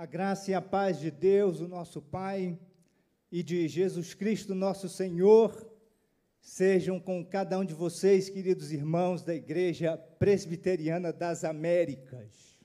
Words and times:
A 0.00 0.06
graça 0.06 0.50
e 0.50 0.54
a 0.54 0.62
paz 0.62 0.98
de 0.98 1.10
Deus, 1.10 1.60
o 1.60 1.68
nosso 1.68 2.00
Pai, 2.00 2.58
e 3.30 3.42
de 3.42 3.68
Jesus 3.68 4.14
Cristo, 4.14 4.54
nosso 4.54 4.88
Senhor, 4.88 5.70
sejam 6.40 6.98
com 6.98 7.22
cada 7.22 7.58
um 7.58 7.64
de 7.66 7.74
vocês, 7.74 8.30
queridos 8.30 8.72
irmãos 8.72 9.22
da 9.22 9.34
Igreja 9.34 9.98
Presbiteriana 10.18 11.12
das 11.12 11.44
Américas. 11.44 12.58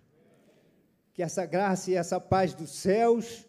Que 1.14 1.22
essa 1.22 1.46
graça 1.46 1.92
e 1.92 1.96
essa 1.96 2.22
paz 2.22 2.54
dos 2.54 2.70
céus 2.70 3.46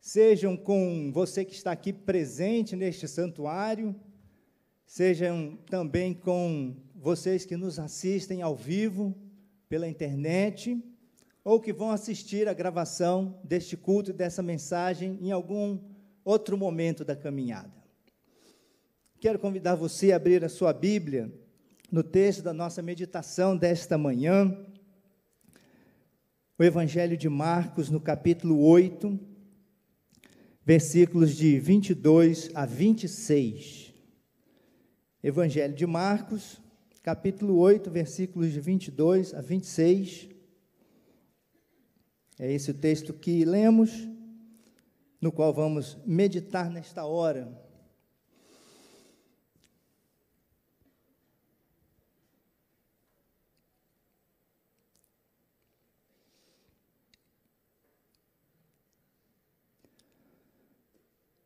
sejam 0.00 0.56
com 0.56 1.12
você 1.12 1.44
que 1.44 1.52
está 1.52 1.72
aqui 1.72 1.92
presente 1.92 2.74
neste 2.74 3.06
santuário, 3.06 3.94
sejam 4.86 5.58
também 5.68 6.14
com 6.14 6.74
vocês 6.94 7.44
que 7.44 7.58
nos 7.58 7.78
assistem 7.78 8.40
ao 8.40 8.56
vivo 8.56 9.14
pela 9.68 9.86
internet 9.86 10.82
ou 11.44 11.60
que 11.60 11.72
vão 11.72 11.90
assistir 11.90 12.48
a 12.48 12.54
gravação 12.54 13.40
deste 13.44 13.76
culto 13.76 14.10
e 14.10 14.14
dessa 14.14 14.42
mensagem 14.42 15.18
em 15.20 15.30
algum 15.30 15.78
outro 16.24 16.56
momento 16.58 17.04
da 17.04 17.16
caminhada. 17.16 17.72
Quero 19.20 19.38
convidar 19.38 19.74
você 19.74 20.12
a 20.12 20.16
abrir 20.16 20.44
a 20.44 20.48
sua 20.48 20.72
Bíblia 20.72 21.32
no 21.90 22.02
texto 22.02 22.42
da 22.42 22.52
nossa 22.52 22.82
meditação 22.82 23.56
desta 23.56 23.96
manhã, 23.96 24.56
o 26.58 26.62
Evangelho 26.62 27.16
de 27.16 27.28
Marcos, 27.28 27.88
no 27.88 28.00
capítulo 28.00 28.60
8, 28.60 29.18
versículos 30.64 31.34
de 31.34 31.58
22 31.58 32.50
a 32.54 32.66
26. 32.66 33.94
Evangelho 35.22 35.74
de 35.74 35.86
Marcos, 35.86 36.60
capítulo 37.02 37.56
8, 37.58 37.90
versículos 37.90 38.52
de 38.52 38.60
22 38.60 39.34
a 39.34 39.40
26. 39.40 40.28
É 42.38 42.52
esse 42.52 42.70
o 42.70 42.74
texto 42.74 43.12
que 43.12 43.44
lemos, 43.44 44.08
no 45.20 45.32
qual 45.32 45.52
vamos 45.52 45.98
meditar 46.06 46.70
nesta 46.70 47.04
hora. 47.04 47.66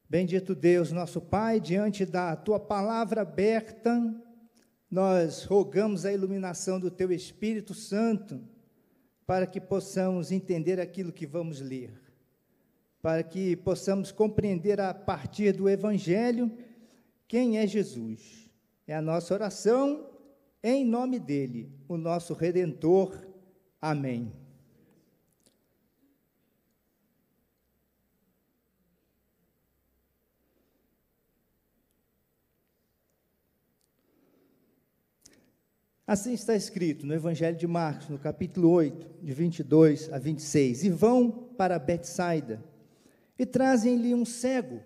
Bendito 0.06 0.54
Deus, 0.54 0.92
nosso 0.92 1.22
Pai, 1.22 1.58
diante 1.58 2.04
da 2.04 2.36
tua 2.36 2.60
palavra 2.60 3.22
aberta, 3.22 3.98
nós 4.90 5.44
rogamos 5.44 6.04
a 6.04 6.12
iluminação 6.12 6.78
do 6.78 6.90
teu 6.90 7.10
Espírito 7.10 7.72
Santo 7.72 8.51
para 9.26 9.46
que 9.46 9.60
possamos 9.60 10.32
entender 10.32 10.80
aquilo 10.80 11.12
que 11.12 11.26
vamos 11.26 11.60
ler, 11.60 11.90
para 13.00 13.22
que 13.22 13.56
possamos 13.56 14.10
compreender 14.12 14.80
a 14.80 14.92
partir 14.92 15.52
do 15.52 15.68
Evangelho 15.68 16.50
quem 17.26 17.58
é 17.58 17.66
Jesus. 17.66 18.50
É 18.86 18.94
a 18.94 19.02
nossa 19.02 19.32
oração 19.32 20.10
em 20.62 20.84
nome 20.84 21.18
dele, 21.18 21.72
o 21.88 21.96
nosso 21.96 22.34
Redentor. 22.34 23.26
Amém. 23.80 24.41
Assim 36.12 36.34
está 36.34 36.54
escrito 36.54 37.06
no 37.06 37.14
Evangelho 37.14 37.56
de 37.56 37.66
Marcos, 37.66 38.10
no 38.10 38.18
capítulo 38.18 38.68
8, 38.68 39.24
de 39.24 39.32
22 39.32 40.12
a 40.12 40.18
26. 40.18 40.84
E 40.84 40.90
vão 40.90 41.30
para 41.56 41.78
Betsaida, 41.78 42.62
e 43.38 43.46
trazem-lhe 43.46 44.14
um 44.14 44.22
cego, 44.22 44.82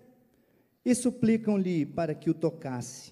e 0.85 0.95
suplicam-lhe 0.95 1.85
para 1.85 2.15
que 2.15 2.29
o 2.29 2.33
tocasse. 2.33 3.11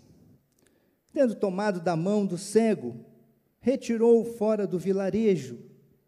Tendo 1.12 1.36
tomado 1.36 1.82
da 1.82 1.98
mão 1.98 2.26
do 2.26 2.38
cego, 2.38 2.96
retirou-o 3.60 4.24
fora 4.24 4.66
do 4.66 4.80
vilarejo, 4.80 5.60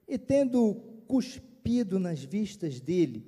e 0.07 0.17
tendo 0.17 0.75
cuspido 1.09 1.99
nas 1.99 2.23
vistas 2.23 2.79
dele, 2.79 3.25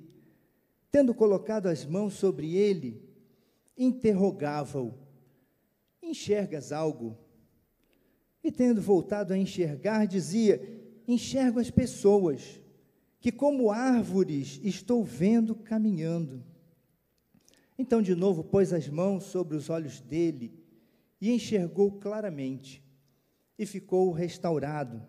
tendo 0.90 1.12
colocado 1.12 1.66
as 1.66 1.84
mãos 1.84 2.14
sobre 2.14 2.56
ele, 2.56 2.98
interrogava-o: 3.76 4.94
Enxergas 6.02 6.72
algo? 6.72 7.18
E 8.42 8.50
tendo 8.50 8.80
voltado 8.80 9.32
a 9.32 9.38
enxergar, 9.38 10.06
dizia: 10.06 10.60
Enxergo 11.06 11.60
as 11.60 11.70
pessoas, 11.70 12.60
que 13.20 13.30
como 13.30 13.70
árvores 13.70 14.60
estou 14.62 15.04
vendo 15.04 15.54
caminhando. 15.54 16.42
Então, 17.78 18.00
de 18.00 18.14
novo, 18.14 18.44
pôs 18.44 18.72
as 18.72 18.88
mãos 18.88 19.24
sobre 19.24 19.56
os 19.56 19.70
olhos 19.70 20.00
dele 20.00 20.52
e 21.20 21.30
enxergou 21.30 21.92
claramente, 21.92 22.82
e 23.58 23.66
ficou 23.66 24.10
restaurado. 24.10 25.02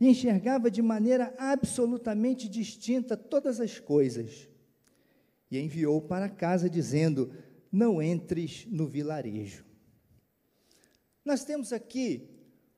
E 0.00 0.08
enxergava 0.08 0.70
de 0.70 0.80
maneira 0.80 1.34
absolutamente 1.38 2.48
distinta 2.48 3.16
todas 3.16 3.60
as 3.60 3.78
coisas. 3.78 4.48
E 5.50 5.58
enviou 5.58 6.00
para 6.00 6.28
casa, 6.28 6.70
dizendo: 6.70 7.32
Não 7.70 8.00
entres 8.00 8.66
no 8.70 8.86
vilarejo. 8.86 9.64
Nós 11.24 11.44
temos 11.44 11.72
aqui 11.72 12.29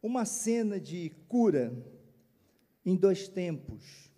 uma 0.03 0.25
cena 0.25 0.81
de 0.81 1.11
cura 1.29 1.73
em 2.85 2.97
dois 2.97 3.29
tempos, 3.29 4.11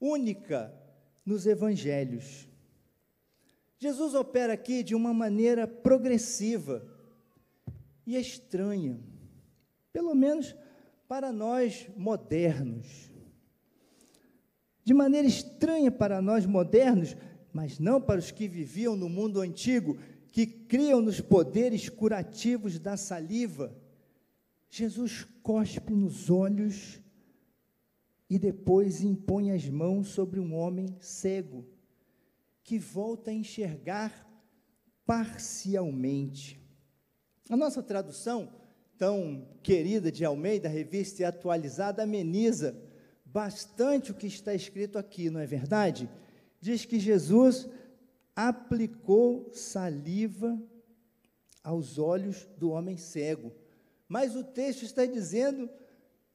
única 0.00 0.74
nos 1.24 1.46
evangelhos. 1.46 2.48
Jesus 3.78 4.14
opera 4.14 4.52
aqui 4.54 4.82
de 4.82 4.94
uma 4.94 5.14
maneira 5.14 5.68
progressiva 5.68 6.84
e 8.04 8.16
estranha, 8.16 8.98
pelo 9.92 10.14
menos 10.14 10.56
para 11.06 11.32
nós 11.32 11.88
modernos. 11.96 13.10
De 14.82 14.92
maneira 14.92 15.28
estranha 15.28 15.92
para 15.92 16.20
nós 16.20 16.44
modernos, 16.44 17.16
mas 17.52 17.78
não 17.78 18.00
para 18.00 18.18
os 18.18 18.32
que 18.32 18.48
viviam 18.48 18.96
no 18.96 19.08
mundo 19.08 19.40
antigo, 19.40 19.96
que 20.32 20.44
criam 20.44 21.00
nos 21.00 21.20
poderes 21.20 21.88
curativos 21.88 22.80
da 22.80 22.96
saliva 22.96 23.72
Jesus 24.74 25.26
cospe 25.42 25.92
nos 25.92 26.30
olhos 26.30 26.98
e 28.28 28.38
depois 28.38 29.02
impõe 29.02 29.50
as 29.50 29.68
mãos 29.68 30.08
sobre 30.08 30.40
um 30.40 30.54
homem 30.54 30.96
cego, 30.98 31.68
que 32.64 32.78
volta 32.78 33.30
a 33.30 33.34
enxergar 33.34 34.26
parcialmente. 35.04 36.58
A 37.50 37.56
nossa 37.56 37.82
tradução, 37.82 38.50
tão 38.96 39.46
querida 39.62 40.10
de 40.10 40.24
Almeida, 40.24 40.70
revista 40.70 41.20
e 41.20 41.24
atualizada, 41.26 42.04
ameniza 42.04 42.74
bastante 43.26 44.10
o 44.10 44.14
que 44.14 44.26
está 44.26 44.54
escrito 44.54 44.98
aqui, 44.98 45.28
não 45.28 45.40
é 45.40 45.46
verdade? 45.46 46.08
Diz 46.62 46.86
que 46.86 46.98
Jesus 46.98 47.68
aplicou 48.34 49.52
saliva 49.52 50.58
aos 51.62 51.98
olhos 51.98 52.48
do 52.56 52.70
homem 52.70 52.96
cego. 52.96 53.52
Mas 54.12 54.36
o 54.36 54.44
texto 54.44 54.82
está 54.82 55.06
dizendo 55.06 55.70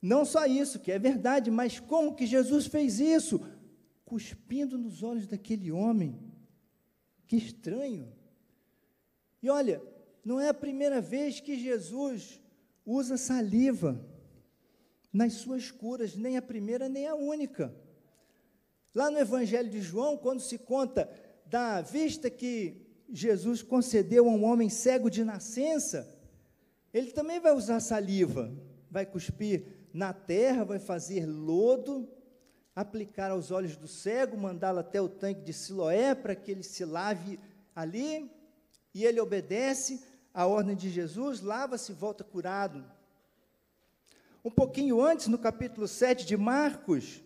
não 0.02 0.26
só 0.26 0.48
isso, 0.48 0.80
que 0.80 0.92
é 0.92 0.98
verdade, 0.98 1.52
mas 1.52 1.80
como 1.80 2.16
que 2.16 2.26
Jesus 2.26 2.66
fez 2.66 3.00
isso? 3.00 3.40
Cuspindo 4.04 4.80
nos 4.80 5.04
olhos 5.04 5.28
daquele 5.28 5.72
homem. 5.72 6.20
Que 7.28 7.36
estranho. 7.36 8.12
E 9.44 9.48
olha, 9.52 9.80
não 10.26 10.42
é 10.42 10.50
a 10.50 10.56
primeira 10.56 11.00
vez 11.00 11.40
que 11.40 11.56
Jesus 11.56 12.42
usa 12.84 13.16
saliva 13.16 14.04
nas 15.14 15.34
suas 15.34 15.70
curas, 15.70 16.16
nem 16.16 16.36
a 16.36 16.42
primeira 16.42 16.90
nem 16.90 17.06
a 17.06 17.14
única. 17.14 17.72
Lá 18.92 19.12
no 19.12 19.20
Evangelho 19.20 19.70
de 19.70 19.82
João, 19.82 20.18
quando 20.18 20.40
se 20.40 20.58
conta 20.58 21.08
da 21.46 21.80
vista 21.84 22.28
que 22.28 22.88
Jesus 23.08 23.62
concedeu 23.62 24.28
a 24.28 24.32
um 24.32 24.46
homem 24.46 24.68
cego 24.68 25.12
de 25.12 25.24
nascença, 25.24 26.17
ele 26.94 27.12
também 27.12 27.40
vai 27.40 27.54
usar 27.54 27.80
saliva, 27.80 28.52
vai 28.90 29.06
cuspir 29.06 29.66
na 29.94 30.14
terra, 30.14 30.64
vai 30.64 30.80
fazer 30.80 31.26
lodo, 31.26 32.08
aplicar 32.76 33.32
aos 33.32 33.52
olhos 33.52 33.76
do 33.76 33.88
cego, 33.88 34.38
mandá-lo 34.38 34.80
até 34.80 35.02
o 35.02 35.10
tanque 35.10 35.42
de 35.42 35.54
Siloé 35.54 36.14
para 36.14 36.36
que 36.36 36.52
ele 36.52 36.64
se 36.64 36.86
lave 36.86 37.40
ali, 37.76 38.32
e 38.94 39.06
ele 39.06 39.20
obedece 39.20 40.04
à 40.34 40.46
ordem 40.46 40.76
de 40.76 40.90
Jesus, 40.90 41.42
lava-se 41.42 41.92
e 41.92 41.96
volta 41.96 42.24
curado. 42.24 42.86
Um 44.46 44.52
pouquinho 44.52 45.02
antes, 45.02 45.28
no 45.28 45.38
capítulo 45.38 45.88
7 45.88 46.26
de 46.26 46.38
Marcos, 46.38 47.22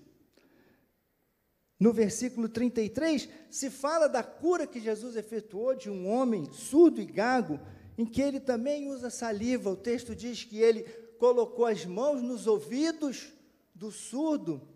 no 1.80 1.92
versículo 1.92 2.48
33, 2.48 3.28
se 3.50 3.70
fala 3.70 4.08
da 4.08 4.24
cura 4.24 4.68
que 4.68 4.80
Jesus 4.80 5.16
efetuou 5.16 5.76
de 5.76 5.90
um 5.90 6.08
homem 6.08 6.52
surdo 6.52 7.02
e 7.02 7.06
gago 7.06 7.60
em 7.98 8.06
que 8.06 8.22
ele 8.22 8.40
também 8.40 8.90
usa 8.90 9.10
saliva. 9.10 9.70
O 9.70 9.76
texto 9.76 10.16
diz 10.16 10.44
que 10.44 10.58
ele 10.58 10.84
colocou 11.20 11.66
as 11.66 11.86
mãos 11.86 12.22
nos 12.22 12.48
ouvidos 12.48 13.32
do 13.76 13.92
surdo 13.92 14.68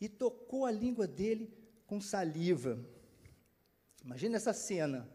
e 0.00 0.08
tocou 0.08 0.66
a 0.66 0.70
língua 0.70 1.06
dele 1.06 1.52
com 1.86 2.00
saliva. 2.00 2.78
Imagina 4.04 4.36
essa 4.36 4.52
cena. 4.52 5.08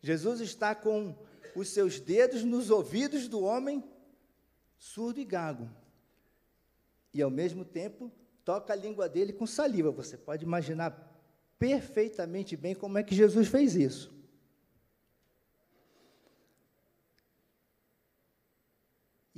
Jesus 0.00 0.40
está 0.40 0.74
com 0.74 1.14
os 1.54 1.68
seus 1.68 2.00
dedos 2.00 2.44
nos 2.44 2.70
ouvidos 2.70 3.28
do 3.28 3.42
homem 3.42 3.84
surdo 4.78 5.20
e 5.20 5.24
gago. 5.24 5.68
E 7.12 7.20
ao 7.20 7.30
mesmo 7.30 7.64
tempo 7.64 8.10
toca 8.44 8.72
a 8.72 8.76
língua 8.76 9.08
dele 9.08 9.32
com 9.32 9.46
saliva. 9.46 9.90
Você 9.90 10.16
pode 10.16 10.44
imaginar 10.44 11.14
perfeitamente 11.58 12.56
bem 12.56 12.74
como 12.74 12.98
é 12.98 13.02
que 13.02 13.14
Jesus 13.14 13.48
fez 13.48 13.74
isso. 13.74 14.15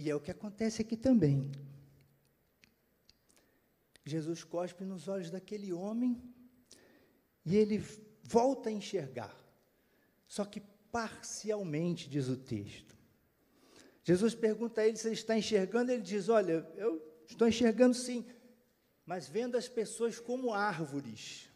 E 0.01 0.09
é 0.09 0.15
o 0.15 0.21
que 0.21 0.31
acontece 0.31 0.81
aqui 0.81 0.97
também. 0.97 1.51
Jesus 4.05 4.45
cospe 4.45 4.85
nos 4.85 5.09
olhos 5.09 5.29
daquele 5.29 5.73
homem 5.73 6.23
e 7.45 7.57
ele 7.57 7.83
volta 8.23 8.69
a 8.69 8.73
enxergar. 8.73 9.37
Só 10.29 10.45
que 10.45 10.61
parcialmente, 10.93 12.09
diz 12.09 12.29
o 12.29 12.37
texto. 12.37 12.97
Jesus 14.05 14.37
pergunta 14.37 14.83
a 14.83 14.87
ele 14.87 14.97
se 14.97 15.09
ele 15.09 15.15
está 15.15 15.37
enxergando, 15.37 15.91
ele 15.91 16.03
diz: 16.03 16.29
Olha, 16.29 16.65
eu 16.77 17.03
estou 17.29 17.49
enxergando 17.49 17.95
sim, 17.95 18.25
mas 19.05 19.29
vendo 19.29 19.57
as 19.57 19.69
pessoas 19.69 20.21
como 20.21 20.55
árvores. 20.55 21.49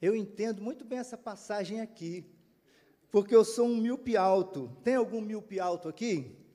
Eu 0.00 0.16
entendo 0.16 0.62
muito 0.62 0.86
bem 0.86 1.00
essa 1.00 1.18
passagem 1.18 1.82
aqui, 1.82 2.24
porque 3.10 3.36
eu 3.36 3.44
sou 3.44 3.66
um 3.66 3.76
míope 3.76 4.16
alto. 4.16 4.74
Tem 4.82 4.94
algum 4.94 5.20
míope 5.20 5.60
alto 5.60 5.86
aqui? 5.86 6.45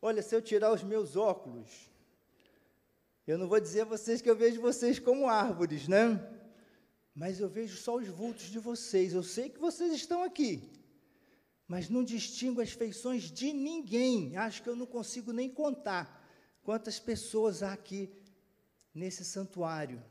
Olha, 0.00 0.22
se 0.22 0.34
eu 0.34 0.40
tirar 0.40 0.72
os 0.72 0.82
meus 0.82 1.16
óculos, 1.16 1.90
eu 3.26 3.36
não 3.36 3.48
vou 3.48 3.60
dizer 3.60 3.82
a 3.82 3.84
vocês 3.84 4.22
que 4.22 4.30
eu 4.30 4.36
vejo 4.36 4.60
vocês 4.60 4.98
como 4.98 5.28
árvores, 5.28 5.88
né? 5.88 6.18
Mas 7.14 7.40
eu 7.40 7.48
vejo 7.48 7.76
só 7.76 7.96
os 7.96 8.06
vultos 8.06 8.46
de 8.46 8.58
vocês. 8.58 9.12
Eu 9.12 9.24
sei 9.24 9.50
que 9.50 9.58
vocês 9.58 9.92
estão 9.92 10.22
aqui, 10.22 10.70
mas 11.66 11.90
não 11.90 12.04
distingo 12.04 12.60
as 12.60 12.70
feições 12.70 13.24
de 13.24 13.52
ninguém. 13.52 14.36
Acho 14.36 14.62
que 14.62 14.68
eu 14.68 14.76
não 14.76 14.86
consigo 14.86 15.32
nem 15.32 15.50
contar 15.50 16.24
quantas 16.62 17.00
pessoas 17.00 17.62
há 17.62 17.72
aqui 17.72 18.08
nesse 18.94 19.24
santuário. 19.24 20.02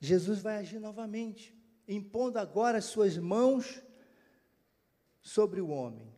Jesus 0.00 0.40
vai 0.40 0.56
agir 0.56 0.78
novamente, 0.78 1.54
impondo 1.86 2.38
agora 2.38 2.78
as 2.78 2.86
suas 2.86 3.18
mãos 3.18 3.82
sobre 5.22 5.60
o 5.60 5.68
homem, 5.68 6.12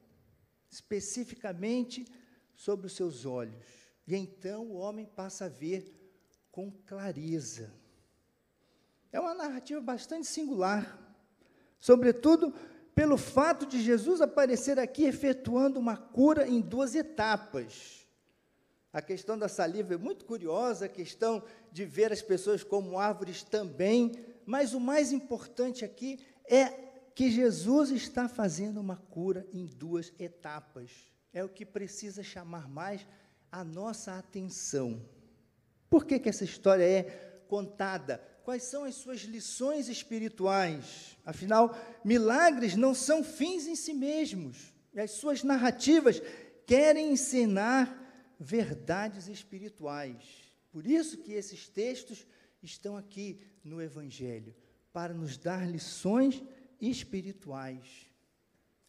especificamente 0.71 2.07
sobre 2.55 2.87
os 2.87 2.95
seus 2.95 3.27
olhos. 3.27 3.67
E 4.07 4.15
então 4.15 4.67
o 4.67 4.75
homem 4.75 5.07
passa 5.07 5.47
a 5.47 5.49
ver 5.49 5.99
com 6.51 6.71
clareza. 6.71 7.73
É 9.11 9.21
uma 9.21 9.35
narrativa 9.35 9.81
bastante 9.81 10.27
singular, 10.27 10.99
sobretudo 11.79 12.55
pelo 12.95 13.17
fato 13.17 13.67
de 13.67 13.81
Jesus 13.81 14.21
aparecer 14.21 14.79
aqui 14.79 15.05
efetuando 15.05 15.79
uma 15.79 15.97
cura 15.97 16.47
em 16.47 16.61
duas 16.61 16.95
etapas. 16.95 18.07
A 18.93 19.01
questão 19.01 19.39
da 19.39 19.49
saliva 19.49 19.95
é 19.95 19.97
muito 19.97 20.27
curiosa, 20.27 20.85
a 20.85 20.89
questão 20.89 21.43
de 21.71 21.85
ver 21.85 22.13
as 22.13 22.21
pessoas 22.21 22.63
como 22.63 22.99
árvores 22.99 23.43
também, 23.43 24.13
mas 24.45 24.75
o 24.75 24.81
mais 24.81 25.13
importante 25.13 25.85
aqui 25.85 26.21
é 26.47 26.92
que 27.15 27.31
Jesus 27.31 27.91
está 27.91 28.29
fazendo 28.29 28.81
uma 28.81 28.97
cura 28.97 29.47
em 29.53 29.67
duas 29.67 30.13
etapas. 30.19 30.91
É 31.33 31.45
o 31.45 31.49
que 31.49 31.65
precisa 31.65 32.23
chamar 32.23 32.69
mais 32.69 33.07
a 33.51 33.63
nossa 33.63 34.19
atenção. 34.19 35.05
Por 35.89 36.07
que, 36.07 36.19
que 36.19 36.29
essa 36.29 36.45
história 36.45 36.85
é 36.85 37.03
contada? 37.49 38.19
Quais 38.45 38.65
são 38.65 38.85
as 38.85 38.95
suas 38.95 39.21
lições 39.21 39.89
espirituais? 39.89 41.17
Afinal, 41.25 41.77
milagres 42.05 42.75
não 42.75 42.95
são 42.95 43.23
fins 43.23 43.67
em 43.67 43.77
si 43.77 43.93
mesmos. 43.93 44.75
As 44.97 45.13
suas 45.13 45.43
narrativas 45.43 46.21
querem 46.67 47.13
ensinar 47.13 48.35
verdades 48.39 49.29
espirituais. 49.29 50.25
Por 50.71 50.87
isso 50.87 51.19
que 51.19 51.33
esses 51.33 51.69
textos 51.69 52.27
estão 52.63 52.97
aqui 52.97 53.41
no 53.63 53.81
Evangelho, 53.81 54.55
para 54.93 55.15
nos 55.15 55.37
dar 55.37 55.69
lições 55.69 56.35
espirituais. 56.35 56.62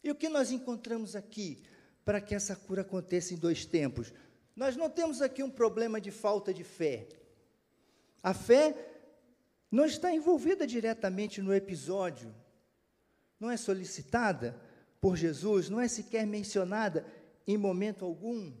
E 0.02 0.10
o 0.10 0.14
que 0.16 0.28
nós 0.28 0.50
encontramos 0.50 1.14
aqui 1.14 1.62
para 2.04 2.20
que 2.20 2.34
essa 2.34 2.56
cura 2.56 2.82
aconteça 2.82 3.32
em 3.32 3.36
dois 3.36 3.64
tempos? 3.64 4.12
Nós 4.56 4.76
não 4.76 4.90
temos 4.90 5.22
aqui 5.22 5.42
um 5.42 5.50
problema 5.50 6.00
de 6.00 6.10
falta 6.10 6.52
de 6.52 6.64
fé. 6.64 7.08
A 8.22 8.34
fé 8.34 8.74
não 9.70 9.84
está 9.84 10.12
envolvida 10.12 10.66
diretamente 10.66 11.40
no 11.40 11.54
episódio, 11.54 12.34
não 13.38 13.50
é 13.50 13.56
solicitada 13.56 14.60
por 15.00 15.16
Jesus, 15.16 15.68
não 15.68 15.80
é 15.80 15.86
sequer 15.86 16.26
mencionada 16.26 17.06
em 17.46 17.56
momento 17.56 18.04
algum. 18.04 18.52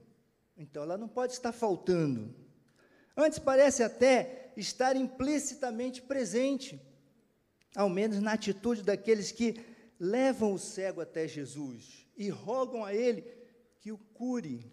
Então, 0.56 0.82
ela 0.82 0.96
não 0.96 1.08
pode 1.08 1.32
estar 1.32 1.52
faltando. 1.52 2.34
Antes, 3.16 3.38
parece 3.38 3.82
até 3.82 4.52
estar 4.56 4.96
implicitamente 4.96 6.02
presente, 6.02 6.80
ao 7.74 7.88
menos 7.88 8.20
na 8.20 8.32
atitude 8.32 8.82
daqueles 8.82 9.32
que 9.32 9.60
levam 9.98 10.52
o 10.52 10.58
cego 10.58 11.00
até 11.00 11.26
Jesus 11.26 12.06
e 12.16 12.28
rogam 12.28 12.84
a 12.84 12.94
ele 12.94 13.22
que 13.80 13.90
o 13.92 13.98
cure. 13.98 14.70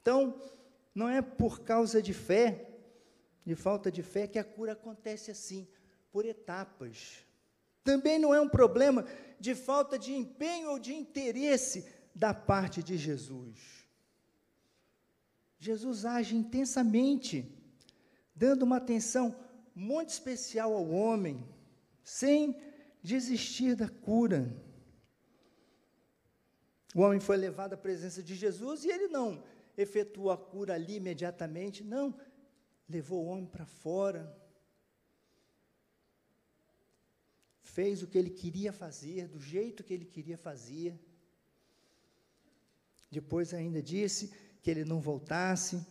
Então, 0.00 0.40
não 0.94 1.08
é 1.08 1.22
por 1.22 1.60
causa 1.60 2.02
de 2.02 2.12
fé, 2.12 2.68
de 3.44 3.54
falta 3.54 3.90
de 3.90 4.02
fé, 4.02 4.26
que 4.26 4.38
a 4.38 4.44
cura 4.44 4.72
acontece 4.72 5.30
assim, 5.30 5.66
por 6.10 6.24
etapas. 6.24 7.24
Também 7.84 8.18
não 8.18 8.34
é 8.34 8.40
um 8.40 8.48
problema 8.48 9.06
de 9.38 9.54
falta 9.54 9.98
de 9.98 10.12
empenho 10.12 10.70
ou 10.70 10.78
de 10.78 10.92
interesse 10.92 11.86
da 12.14 12.34
parte 12.34 12.82
de 12.82 12.96
Jesus. 12.96 13.86
Jesus 15.58 16.04
age 16.04 16.36
intensamente, 16.36 17.50
dando 18.34 18.62
uma 18.62 18.76
atenção 18.76 19.34
muito 19.74 20.10
especial 20.10 20.72
ao 20.74 20.88
homem, 20.90 21.46
sem 22.08 22.56
desistir 23.02 23.76
da 23.76 23.86
cura. 23.86 24.50
O 26.94 27.02
homem 27.02 27.20
foi 27.20 27.36
levado 27.36 27.74
à 27.74 27.76
presença 27.76 28.22
de 28.22 28.34
Jesus 28.34 28.84
e 28.84 28.88
ele 28.88 29.08
não 29.08 29.44
efetuou 29.76 30.30
a 30.30 30.38
cura 30.38 30.72
ali 30.74 30.96
imediatamente. 30.96 31.84
Não, 31.84 32.18
levou 32.88 33.24
o 33.24 33.28
homem 33.28 33.44
para 33.44 33.66
fora. 33.66 34.34
Fez 37.60 38.02
o 38.02 38.06
que 38.06 38.16
ele 38.16 38.30
queria 38.30 38.72
fazer, 38.72 39.28
do 39.28 39.38
jeito 39.38 39.84
que 39.84 39.92
ele 39.92 40.06
queria 40.06 40.38
fazer. 40.38 40.98
Depois 43.10 43.52
ainda 43.52 43.82
disse 43.82 44.32
que 44.62 44.70
ele 44.70 44.84
não 44.84 44.98
voltasse 44.98 45.86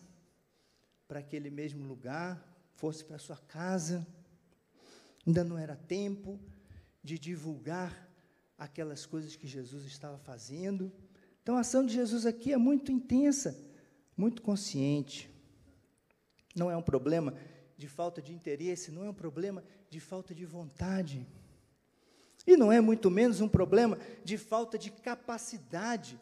para 1.08 1.20
aquele 1.20 1.52
mesmo 1.52 1.88
lugar, 1.88 2.44
fosse 2.74 3.06
para 3.06 3.20
sua 3.20 3.38
casa. 3.38 4.06
Ainda 5.28 5.44
não 5.44 5.60
era 5.60 5.76
tempo 5.76 6.40
de 7.04 7.20
divulgar 7.20 8.10
aquelas 8.58 9.06
coisas 9.06 9.36
que 9.36 9.46
Jesus 9.46 9.86
estava 9.86 10.18
fazendo. 10.18 10.92
Então 11.44 11.56
a 11.56 11.60
ação 11.60 11.86
de 11.86 11.94
Jesus 11.94 12.26
aqui 12.26 12.52
é 12.52 12.58
muito 12.58 12.92
intensa 12.92 13.68
muito 14.18 14.42
consciente. 14.42 15.30
Não 16.56 16.72
é 16.72 16.76
um 16.76 16.82
problema 16.82 17.36
de 17.78 17.88
falta 17.88 18.20
de 18.20 18.34
interesse, 18.34 18.92
não 18.92 19.06
é 19.06 19.10
um 19.10 19.14
problema 19.14 19.64
de 19.90 20.00
falta 20.00 20.34
de 20.34 20.44
vontade. 20.44 21.26
E 22.46 22.58
não 22.58 22.72
é 22.72 22.82
muito 22.82 23.12
menos 23.12 23.40
um 23.40 23.48
problema 23.48 24.00
de 24.24 24.38
falta 24.38 24.78
de 24.78 24.90
capacidade 24.90 26.20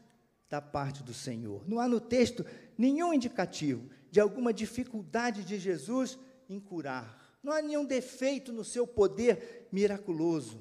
da 0.50 0.62
parte 0.62 1.02
do 1.02 1.14
Senhor. 1.14 1.68
Não 1.68 1.80
há 1.80 1.88
no 1.88 2.02
texto 2.02 2.46
nenhum 2.78 3.14
indicativo 3.14 3.90
de 4.12 4.20
alguma 4.20 4.52
dificuldade 4.52 5.46
de 5.46 5.58
Jesus 5.58 6.20
em 6.50 6.60
curar. 6.60 7.25
Não 7.46 7.54
há 7.54 7.62
nenhum 7.62 7.86
defeito 7.86 8.52
no 8.52 8.64
seu 8.64 8.88
poder 8.88 9.68
miraculoso. 9.72 10.58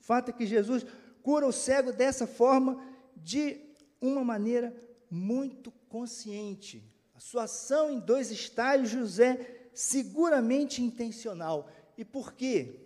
O 0.00 0.04
fato 0.04 0.30
é 0.30 0.32
que 0.32 0.44
Jesus 0.44 0.84
cura 1.22 1.46
o 1.46 1.52
cego 1.52 1.92
dessa 1.92 2.26
forma, 2.26 2.84
de 3.14 3.60
uma 4.00 4.24
maneira 4.24 4.74
muito 5.08 5.70
consciente. 5.88 6.82
A 7.14 7.20
sua 7.20 7.44
ação 7.44 7.88
em 7.88 8.00
dois 8.00 8.32
estágios 8.32 9.20
é 9.20 9.68
seguramente 9.72 10.82
intencional. 10.82 11.70
E 11.96 12.04
por 12.04 12.32
quê? 12.32 12.80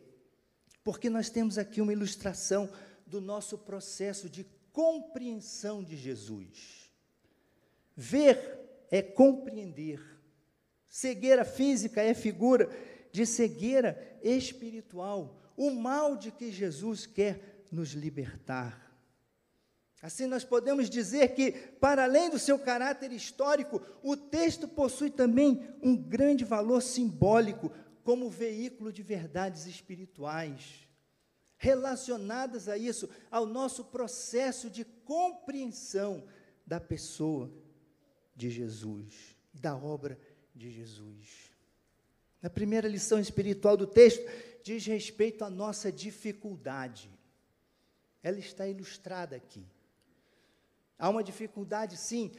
Porque 0.85 1.09
nós 1.09 1.31
temos 1.31 1.57
aqui 1.57 1.81
uma 1.81 1.95
ilustração 1.95 2.69
do 3.07 3.19
nosso 3.19 3.57
processo 3.57 4.29
de 4.29 4.45
compreensão 4.75 5.83
de 5.83 5.97
Jesus. 5.97 6.91
Ver 7.97 8.87
é 8.91 9.01
compreender. 9.01 10.05
Cegueira 10.87 11.47
física 11.47 12.03
é 12.03 12.13
figura 12.13 12.69
de 13.17 13.25
cegueira 13.25 14.19
espiritual, 14.23 15.41
o 15.57 15.71
mal 15.71 16.19
de 16.19 16.31
que 16.31 16.53
Jesus 16.53 17.07
quer 17.07 17.65
nos 17.73 17.93
libertar. 17.93 18.95
Assim, 20.03 20.27
nós 20.27 20.45
podemos 20.45 20.91
dizer 20.91 21.35
que, 21.35 21.53
para 21.81 22.05
além 22.05 22.29
do 22.29 22.39
seu 22.39 22.59
caráter 22.59 23.11
histórico, 23.13 23.81
o 24.03 24.19
texto 24.19 24.69
possui 24.69 25.09
também 25.09 25.67
um 25.83 25.97
grande 25.97 26.45
valor 26.45 26.83
simbólico 26.83 27.73
como 28.05 28.29
veículo 28.29 28.93
de 28.93 29.03
verdades 29.03 29.65
espirituais, 29.65 30.87
relacionadas 31.57 32.69
a 32.69 32.77
isso, 32.77 33.09
ao 33.31 33.47
nosso 33.47 33.87
processo 33.87 34.69
de 34.69 34.85
compreensão 34.85 36.23
da 36.67 36.79
pessoa 36.79 37.51
de 38.35 38.51
Jesus, 38.51 39.35
da 39.55 39.75
obra 39.75 40.21
de 40.55 40.71
Jesus. 40.71 41.46
A 42.43 42.51
primeira 42.51 42.89
lição 42.89 43.19
espiritual 43.19 43.77
do 43.77 43.87
texto 43.87 44.25
diz 44.63 44.85
respeito 44.87 45.45
à 45.45 45.51
nossa 45.51 45.91
dificuldade. 45.91 47.11
Ela 48.23 48.39
está 48.39 48.67
ilustrada 48.67 49.37
aqui. 49.37 49.65
Há 50.99 51.09
uma 51.09 51.23
dificuldade, 51.23 51.97
sim, 51.97 52.33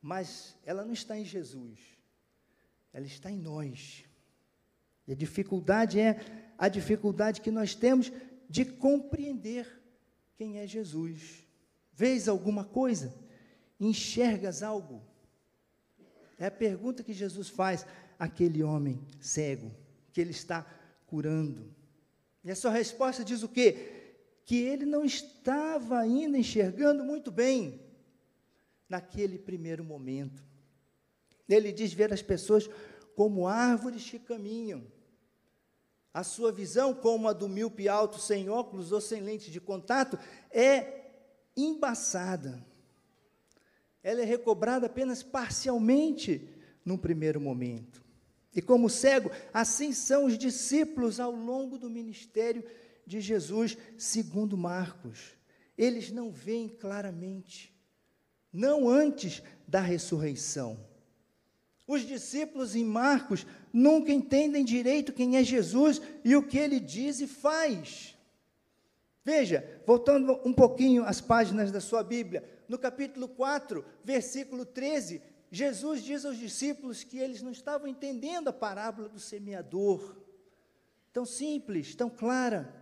mas 0.00 0.56
ela 0.64 0.84
não 0.84 0.92
está 0.92 1.18
em 1.18 1.24
Jesus, 1.24 1.78
ela 2.92 3.06
está 3.06 3.30
em 3.30 3.38
nós. 3.38 4.04
E 5.06 5.12
a 5.12 5.14
dificuldade 5.14 6.00
é 6.00 6.18
a 6.56 6.68
dificuldade 6.68 7.40
que 7.40 7.50
nós 7.50 7.74
temos 7.74 8.12
de 8.48 8.64
compreender 8.64 9.80
quem 10.36 10.58
é 10.58 10.66
Jesus. 10.66 11.44
Vês 11.92 12.28
alguma 12.28 12.64
coisa? 12.64 13.14
Enxergas 13.78 14.62
algo? 14.62 15.02
É 16.38 16.46
a 16.46 16.50
pergunta 16.50 17.02
que 17.02 17.12
Jesus 17.12 17.48
faz 17.48 17.84
àquele 18.18 18.62
homem 18.62 19.00
cego, 19.20 19.70
que 20.12 20.20
ele 20.20 20.30
está 20.30 20.66
curando. 21.06 21.72
E 22.44 22.50
a 22.50 22.56
sua 22.56 22.70
resposta 22.70 23.24
diz 23.24 23.42
o 23.42 23.48
quê? 23.48 24.16
Que 24.44 24.56
ele 24.56 24.86
não 24.86 25.04
estava 25.04 25.98
ainda 25.98 26.38
enxergando 26.38 27.04
muito 27.04 27.30
bem 27.30 27.80
naquele 28.88 29.38
primeiro 29.38 29.84
momento. 29.84 30.42
Ele 31.48 31.72
diz 31.72 31.92
ver 31.92 32.12
as 32.12 32.22
pessoas 32.22 32.68
como 33.14 33.46
árvores 33.46 34.08
que 34.08 34.18
caminham. 34.18 34.86
A 36.12 36.22
sua 36.22 36.50
visão, 36.50 36.94
como 36.94 37.28
a 37.28 37.32
do 37.32 37.48
míope 37.48 37.88
alto, 37.88 38.18
sem 38.18 38.48
óculos 38.48 38.92
ou 38.92 39.00
sem 39.00 39.20
lente 39.20 39.50
de 39.50 39.60
contato, 39.60 40.18
é 40.50 41.04
embaçada. 41.56 42.64
Ela 44.02 44.22
é 44.22 44.24
recobrada 44.24 44.86
apenas 44.86 45.22
parcialmente 45.22 46.48
no 46.84 46.96
primeiro 46.96 47.40
momento. 47.40 48.07
E 48.58 48.60
como 48.60 48.90
cego, 48.90 49.30
assim 49.54 49.92
são 49.92 50.24
os 50.24 50.36
discípulos 50.36 51.20
ao 51.20 51.30
longo 51.30 51.78
do 51.78 51.88
ministério 51.88 52.64
de 53.06 53.20
Jesus, 53.20 53.78
segundo 53.96 54.56
Marcos. 54.56 55.36
Eles 55.76 56.10
não 56.10 56.32
veem 56.32 56.68
claramente 56.68 57.72
não 58.52 58.88
antes 58.88 59.44
da 59.64 59.80
ressurreição. 59.80 60.76
Os 61.86 62.04
discípulos 62.04 62.74
em 62.74 62.84
Marcos 62.84 63.46
nunca 63.72 64.10
entendem 64.10 64.64
direito 64.64 65.12
quem 65.12 65.36
é 65.36 65.44
Jesus 65.44 66.02
e 66.24 66.34
o 66.34 66.42
que 66.42 66.58
ele 66.58 66.80
diz 66.80 67.20
e 67.20 67.28
faz. 67.28 68.16
Veja, 69.24 69.80
voltando 69.86 70.40
um 70.44 70.52
pouquinho 70.52 71.04
às 71.04 71.20
páginas 71.20 71.70
da 71.70 71.80
sua 71.80 72.02
Bíblia, 72.02 72.42
no 72.68 72.76
capítulo 72.76 73.28
4, 73.28 73.84
versículo 74.02 74.66
13, 74.66 75.22
Jesus 75.50 76.02
diz 76.02 76.24
aos 76.24 76.36
discípulos 76.36 77.02
que 77.02 77.18
eles 77.18 77.40
não 77.40 77.50
estavam 77.50 77.88
entendendo 77.88 78.48
a 78.48 78.52
parábola 78.52 79.08
do 79.08 79.18
semeador, 79.18 80.16
tão 81.12 81.24
simples, 81.24 81.94
tão 81.94 82.10
clara, 82.10 82.74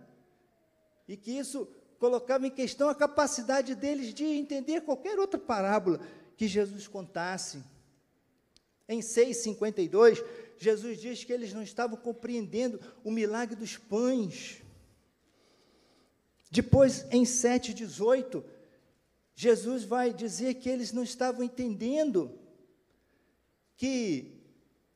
e 1.07 1.15
que 1.15 1.31
isso 1.31 1.67
colocava 1.97 2.45
em 2.45 2.51
questão 2.51 2.89
a 2.89 2.95
capacidade 2.95 3.73
deles 3.73 4.13
de 4.13 4.25
entender 4.25 4.81
qualquer 4.81 5.17
outra 5.17 5.39
parábola 5.39 5.99
que 6.35 6.47
Jesus 6.47 6.87
contasse. 6.87 7.63
Em 8.87 8.99
6,52, 8.99 10.23
Jesus 10.57 10.99
diz 10.99 11.23
que 11.23 11.31
eles 11.31 11.53
não 11.53 11.61
estavam 11.61 11.97
compreendendo 11.97 12.79
o 13.03 13.11
milagre 13.11 13.55
dos 13.55 13.77
pães. 13.77 14.61
Depois, 16.51 17.05
em 17.11 17.23
7,18, 17.23 18.43
Jesus 19.35 19.83
vai 19.83 20.13
dizer 20.13 20.55
que 20.55 20.69
eles 20.69 20.91
não 20.91 21.03
estavam 21.03 21.43
entendendo 21.43 22.37
que 23.77 24.43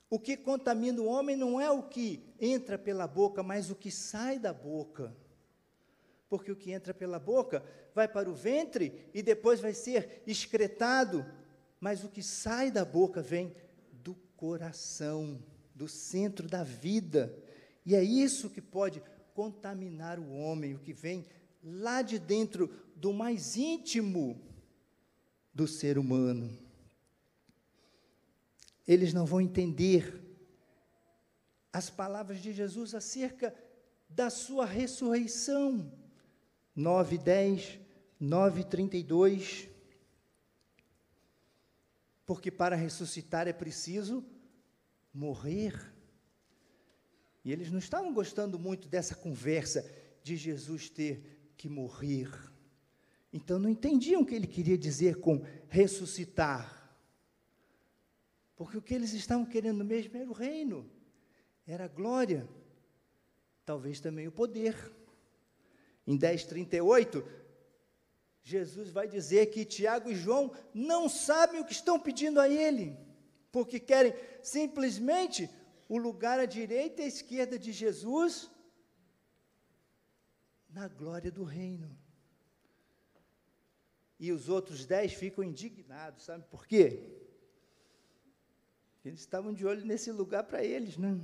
o 0.09 0.19
que 0.19 0.35
contamina 0.35 1.01
o 1.01 1.05
homem 1.05 1.37
não 1.37 1.61
é 1.61 1.71
o 1.71 1.83
que 1.83 2.21
entra 2.39 2.77
pela 2.77 3.07
boca, 3.07 3.41
mas 3.41 3.69
o 3.71 3.75
que 3.75 3.89
sai 3.89 4.37
da 4.37 4.51
boca 4.51 5.15
porque 6.31 6.49
o 6.49 6.55
que 6.55 6.71
entra 6.71 6.93
pela 6.93 7.19
boca 7.19 7.61
vai 7.93 8.07
para 8.07 8.29
o 8.29 8.33
ventre 8.33 9.09
e 9.13 9.21
depois 9.21 9.59
vai 9.59 9.73
ser 9.73 10.23
excretado, 10.25 11.25
mas 11.77 12.05
o 12.05 12.07
que 12.07 12.23
sai 12.23 12.71
da 12.71 12.85
boca 12.85 13.21
vem 13.21 13.53
do 13.91 14.15
coração, 14.37 15.43
do 15.75 15.89
centro 15.89 16.47
da 16.47 16.63
vida. 16.63 17.37
E 17.85 17.93
é 17.93 18.01
isso 18.01 18.49
que 18.49 18.61
pode 18.61 19.03
contaminar 19.33 20.19
o 20.19 20.31
homem, 20.31 20.73
o 20.73 20.79
que 20.79 20.93
vem 20.93 21.25
lá 21.61 22.01
de 22.01 22.17
dentro 22.17 22.73
do 22.95 23.11
mais 23.11 23.57
íntimo 23.57 24.41
do 25.53 25.67
ser 25.67 25.97
humano. 25.97 26.57
Eles 28.87 29.13
não 29.13 29.25
vão 29.25 29.41
entender 29.41 30.21
as 31.71 31.89
palavras 31.89 32.41
de 32.41 32.51
Jesus 32.51 32.93
acerca 32.93 33.53
da 34.09 34.29
sua 34.29 34.65
ressurreição. 34.65 35.91
9, 36.75 37.17
10, 37.17 37.79
9, 38.19 38.63
32. 38.65 39.69
Porque 42.25 42.51
para 42.51 42.75
ressuscitar 42.75 43.47
é 43.47 43.53
preciso 43.53 44.25
morrer. 45.13 45.93
E 47.43 47.51
eles 47.51 47.71
não 47.71 47.79
estavam 47.79 48.13
gostando 48.13 48.59
muito 48.59 48.87
dessa 48.87 49.15
conversa 49.15 49.89
de 50.23 50.35
Jesus 50.35 50.89
ter 50.89 51.53
que 51.57 51.67
morrer. 51.67 52.29
Então 53.33 53.57
não 53.57 53.69
entendiam 53.69 54.21
o 54.21 54.25
que 54.25 54.35
ele 54.35 54.47
queria 54.47 54.77
dizer 54.77 55.17
com 55.17 55.43
ressuscitar. 55.67 56.80
Porque 58.61 58.77
o 58.77 58.81
que 58.81 58.93
eles 58.93 59.11
estavam 59.13 59.43
querendo 59.43 59.83
mesmo 59.83 60.15
era 60.15 60.29
o 60.29 60.33
reino, 60.33 60.87
era 61.65 61.85
a 61.85 61.87
glória, 61.87 62.47
talvez 63.65 63.99
também 63.99 64.27
o 64.27 64.31
poder. 64.31 64.75
Em 66.05 66.15
10:38, 66.15 67.27
Jesus 68.43 68.91
vai 68.91 69.07
dizer 69.07 69.47
que 69.47 69.65
Tiago 69.65 70.11
e 70.11 70.15
João 70.15 70.55
não 70.75 71.09
sabem 71.09 71.59
o 71.59 71.65
que 71.65 71.71
estão 71.71 71.99
pedindo 71.99 72.39
a 72.39 72.47
ele, 72.47 72.95
porque 73.51 73.79
querem 73.79 74.13
simplesmente 74.43 75.49
o 75.89 75.97
lugar 75.97 76.39
à 76.39 76.45
direita 76.45 77.01
e 77.01 77.05
à 77.05 77.07
esquerda 77.07 77.57
de 77.57 77.71
Jesus 77.71 78.47
na 80.69 80.87
glória 80.87 81.31
do 81.31 81.43
reino. 81.43 81.97
E 84.19 84.31
os 84.31 84.49
outros 84.49 84.85
dez 84.85 85.13
ficam 85.13 85.43
indignados, 85.43 86.25
sabe 86.25 86.43
por 86.47 86.67
quê? 86.67 87.20
Eles 89.03 89.19
estavam 89.19 89.53
de 89.53 89.65
olho 89.65 89.85
nesse 89.85 90.11
lugar 90.11 90.43
para 90.43 90.63
eles? 90.63 90.97
Né? 90.97 91.19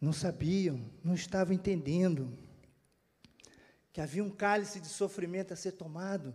não 0.00 0.12
sabiam, 0.12 0.88
não 1.02 1.14
estavam 1.14 1.54
entendendo 1.54 2.36
que 3.92 4.00
havia 4.00 4.22
um 4.22 4.30
cálice 4.30 4.78
de 4.78 4.88
sofrimento 4.88 5.52
a 5.52 5.56
ser 5.56 5.72
tomado, 5.72 6.34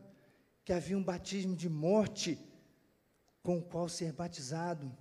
que 0.66 0.74
havia 0.74 0.98
um 0.98 1.04
batismo 1.04 1.56
de 1.56 1.70
morte 1.70 2.40
com 3.44 3.60
o 3.60 3.64
qual 3.64 3.88
ser 3.88 4.14
batizado. 4.14 4.92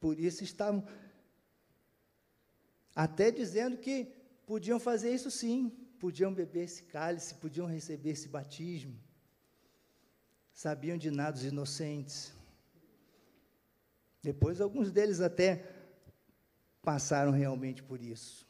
Por 0.00 0.18
isso 0.18 0.42
estavam 0.42 0.86
até 2.94 3.30
dizendo 3.30 3.76
que 3.78 4.12
podiam 4.44 4.80
fazer 4.80 5.14
isso 5.14 5.30
sim, 5.30 5.70
podiam 5.98 6.34
beber 6.34 6.64
esse 6.64 6.82
cálice, 6.82 7.34
podiam 7.36 7.66
receber 7.66 8.10
esse 8.10 8.28
batismo. 8.28 9.05
Sabiam 10.56 10.96
de 10.96 11.10
nada 11.10 11.36
os 11.36 11.44
inocentes. 11.44 12.32
Depois 14.22 14.58
alguns 14.58 14.90
deles 14.90 15.20
até 15.20 15.68
passaram 16.80 17.30
realmente 17.30 17.82
por 17.82 18.00
isso. 18.00 18.48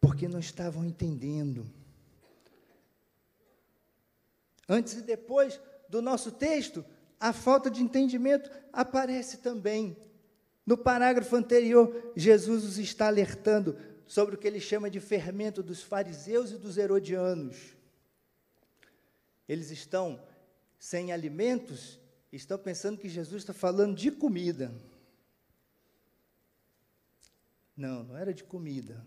Porque 0.00 0.28
não 0.28 0.38
estavam 0.38 0.84
entendendo. 0.84 1.68
Antes 4.68 4.92
e 4.92 5.02
depois 5.02 5.60
do 5.88 6.00
nosso 6.00 6.30
texto, 6.30 6.84
a 7.18 7.32
falta 7.32 7.68
de 7.68 7.82
entendimento 7.82 8.48
aparece 8.72 9.38
também. 9.38 9.96
No 10.64 10.78
parágrafo 10.78 11.34
anterior, 11.34 12.12
Jesus 12.14 12.62
os 12.62 12.78
está 12.78 13.08
alertando 13.08 13.76
sobre 14.06 14.36
o 14.36 14.38
que 14.38 14.46
ele 14.46 14.60
chama 14.60 14.88
de 14.88 15.00
fermento 15.00 15.64
dos 15.64 15.82
fariseus 15.82 16.52
e 16.52 16.58
dos 16.58 16.78
herodianos. 16.78 17.81
Eles 19.48 19.70
estão 19.70 20.22
sem 20.78 21.12
alimentos, 21.12 21.98
estão 22.32 22.58
pensando 22.58 22.98
que 22.98 23.08
Jesus 23.08 23.42
está 23.42 23.52
falando 23.52 23.96
de 23.96 24.10
comida. 24.10 24.72
Não, 27.76 28.02
não 28.04 28.16
era 28.16 28.32
de 28.32 28.44
comida. 28.44 29.04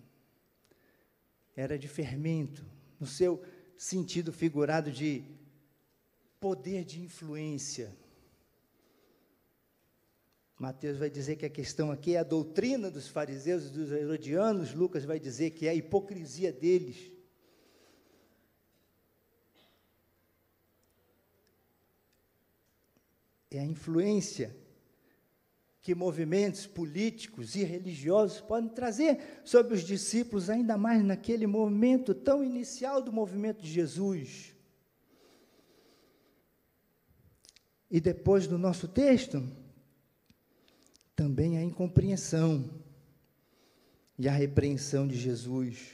Era 1.56 1.78
de 1.80 1.88
fermento, 1.88 2.66
no 3.00 3.08
seu 3.08 3.44
sentido 3.78 4.32
figurado 4.32 4.92
de 4.92 5.24
poder 6.40 6.84
de 6.84 7.02
influência. 7.02 7.96
Mateus 10.58 10.98
vai 10.98 11.10
dizer 11.10 11.36
que 11.36 11.46
a 11.46 11.50
questão 11.50 11.92
aqui 11.92 12.16
é 12.16 12.20
a 12.20 12.24
doutrina 12.24 12.90
dos 12.90 13.08
fariseus 13.08 13.66
e 13.66 13.70
dos 13.70 13.92
herodianos, 13.92 14.74
Lucas 14.74 15.04
vai 15.04 15.20
dizer 15.20 15.52
que 15.52 15.68
é 15.68 15.72
a 15.72 15.76
hipocrisia 15.76 16.52
deles. 16.54 17.12
É 23.56 23.60
a 23.60 23.66
influência 23.66 24.56
que 25.82 25.94
movimentos 25.94 26.66
políticos 26.66 27.56
e 27.56 27.64
religiosos 27.64 28.42
podem 28.42 28.70
trazer 28.70 29.42
sobre 29.46 29.76
os 29.76 29.84
discípulos, 29.84 30.50
ainda 30.50 30.78
mais 30.78 31.04
naquele 31.04 31.46
momento 31.46 32.14
tão 32.14 32.44
inicial 32.44 33.02
do 33.02 33.14
movimento 33.14 33.62
de 33.62 33.72
Jesus. 33.72 34.54
E 37.90 38.02
depois 38.02 38.48
do 38.48 38.58
nosso 38.58 38.88
texto, 38.88 39.48
também 41.16 41.58
a 41.58 41.64
incompreensão 41.64 42.68
e 44.18 44.28
a 44.28 44.32
repreensão 44.32 45.08
de 45.08 45.16
Jesus. 45.16 45.92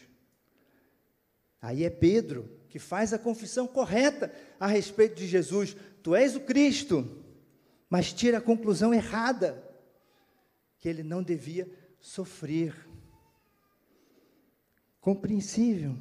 Aí 1.61 1.83
é 1.83 1.89
Pedro 1.89 2.49
que 2.69 2.79
faz 2.79 3.11
a 3.11 3.19
confissão 3.19 3.67
correta 3.67 4.33
a 4.57 4.67
respeito 4.67 5.15
de 5.15 5.27
Jesus: 5.27 5.75
Tu 6.01 6.15
és 6.15 6.35
o 6.35 6.39
Cristo, 6.39 7.21
mas 7.91 8.13
tira 8.13 8.37
a 8.37 8.41
conclusão 8.41 8.93
errada, 8.93 9.61
que 10.79 10.87
ele 10.87 11.03
não 11.03 11.21
devia 11.21 11.69
sofrer. 11.99 12.73
Compreensível. 15.01 15.97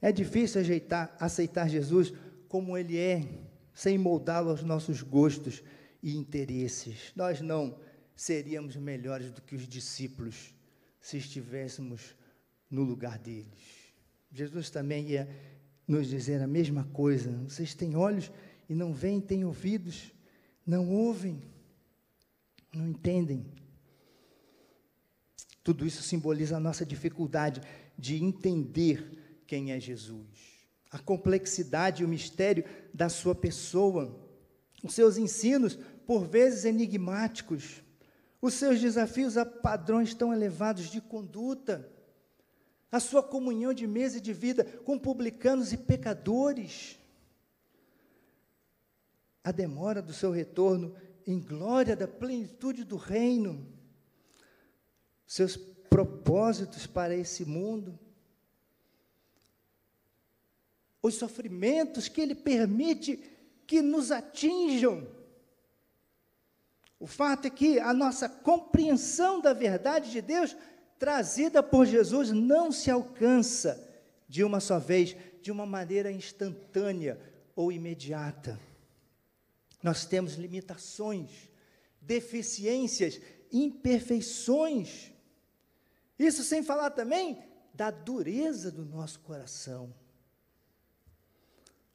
É 0.00 0.10
difícil 0.10 0.62
ajeitar, 0.62 1.14
aceitar 1.20 1.68
Jesus 1.68 2.14
como 2.48 2.78
ele 2.78 2.96
é, 2.96 3.28
sem 3.74 3.98
moldá-lo 3.98 4.48
aos 4.48 4.62
nossos 4.62 5.02
gostos 5.02 5.62
e 6.02 6.16
interesses. 6.16 7.12
Nós 7.14 7.42
não 7.42 7.78
seríamos 8.14 8.74
melhores 8.74 9.30
do 9.30 9.42
que 9.42 9.54
os 9.54 9.68
discípulos 9.68 10.54
se 10.98 11.18
estivéssemos 11.18 12.16
no 12.70 12.82
lugar 12.82 13.18
deles. 13.18 13.92
Jesus 14.32 14.70
também 14.70 15.10
ia 15.10 15.28
nos 15.86 16.08
dizer 16.08 16.40
a 16.40 16.46
mesma 16.46 16.84
coisa. 16.84 17.30
Vocês 17.46 17.74
têm 17.74 17.96
olhos 17.96 18.32
e 18.66 18.74
não 18.74 18.94
veem, 18.94 19.20
têm 19.20 19.44
ouvidos, 19.44 20.15
não 20.66 20.90
ouvem, 20.90 21.40
não 22.74 22.88
entendem. 22.88 23.46
Tudo 25.62 25.86
isso 25.86 26.02
simboliza 26.02 26.56
a 26.56 26.60
nossa 26.60 26.84
dificuldade 26.84 27.60
de 27.98 28.22
entender 28.22 29.42
quem 29.46 29.72
é 29.72 29.80
Jesus, 29.80 30.26
a 30.90 30.98
complexidade 30.98 32.02
e 32.02 32.06
o 32.06 32.08
mistério 32.08 32.64
da 32.92 33.08
sua 33.08 33.34
pessoa, 33.34 34.18
os 34.82 34.94
seus 34.94 35.16
ensinos, 35.16 35.78
por 36.06 36.26
vezes 36.26 36.64
enigmáticos, 36.64 37.82
os 38.40 38.54
seus 38.54 38.80
desafios 38.80 39.36
a 39.36 39.46
padrões 39.46 40.14
tão 40.14 40.32
elevados 40.32 40.90
de 40.90 41.00
conduta, 41.00 41.90
a 42.90 43.00
sua 43.00 43.22
comunhão 43.22 43.72
de 43.72 43.86
mesa 43.86 44.18
e 44.18 44.20
de 44.20 44.32
vida 44.32 44.64
com 44.64 44.98
publicanos 44.98 45.72
e 45.72 45.76
pecadores, 45.76 46.98
a 49.46 49.52
demora 49.52 50.02
do 50.02 50.12
seu 50.12 50.32
retorno 50.32 50.92
em 51.24 51.38
glória 51.38 51.94
da 51.94 52.08
plenitude 52.08 52.82
do 52.82 52.96
reino, 52.96 53.64
seus 55.24 55.56
propósitos 55.56 56.84
para 56.84 57.14
esse 57.14 57.44
mundo, 57.44 57.96
os 61.00 61.14
sofrimentos 61.14 62.08
que 62.08 62.20
Ele 62.20 62.34
permite 62.34 63.22
que 63.68 63.80
nos 63.80 64.10
atinjam, 64.10 65.06
o 66.98 67.06
fato 67.06 67.46
é 67.46 67.50
que 67.50 67.78
a 67.78 67.94
nossa 67.94 68.28
compreensão 68.28 69.40
da 69.40 69.52
verdade 69.52 70.10
de 70.10 70.20
Deus, 70.20 70.56
trazida 70.98 71.62
por 71.62 71.86
Jesus, 71.86 72.32
não 72.32 72.72
se 72.72 72.90
alcança 72.90 73.80
de 74.26 74.42
uma 74.42 74.58
só 74.58 74.80
vez, 74.80 75.16
de 75.40 75.52
uma 75.52 75.64
maneira 75.64 76.10
instantânea 76.10 77.16
ou 77.54 77.70
imediata. 77.70 78.65
Nós 79.86 80.04
temos 80.04 80.34
limitações, 80.34 81.30
deficiências, 82.00 83.20
imperfeições. 83.52 85.12
Isso 86.18 86.42
sem 86.42 86.62
falar 86.62 86.90
também 86.90 87.38
da 87.72 87.90
dureza 87.90 88.70
do 88.70 88.84
nosso 88.84 89.20
coração. 89.20 89.94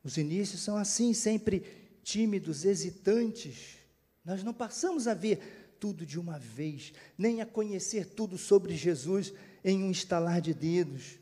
Os 0.03 0.15
inícios 0.17 0.61
são 0.61 0.77
assim, 0.77 1.13
sempre 1.13 1.65
tímidos, 2.01 2.63
hesitantes 2.63 3.81
nós 4.23 4.43
não 4.43 4.53
passamos 4.53 5.07
a 5.07 5.13
ver 5.13 5.75
tudo 5.79 6.05
de 6.05 6.19
uma 6.19 6.37
vez, 6.37 6.93
nem 7.17 7.41
a 7.41 7.45
conhecer 7.45 8.05
tudo 8.05 8.37
sobre 8.37 8.75
Jesus 8.75 9.33
em 9.63 9.83
um 9.83 9.91
estalar 9.91 10.39
de 10.39 10.53
dedos. 10.53 11.19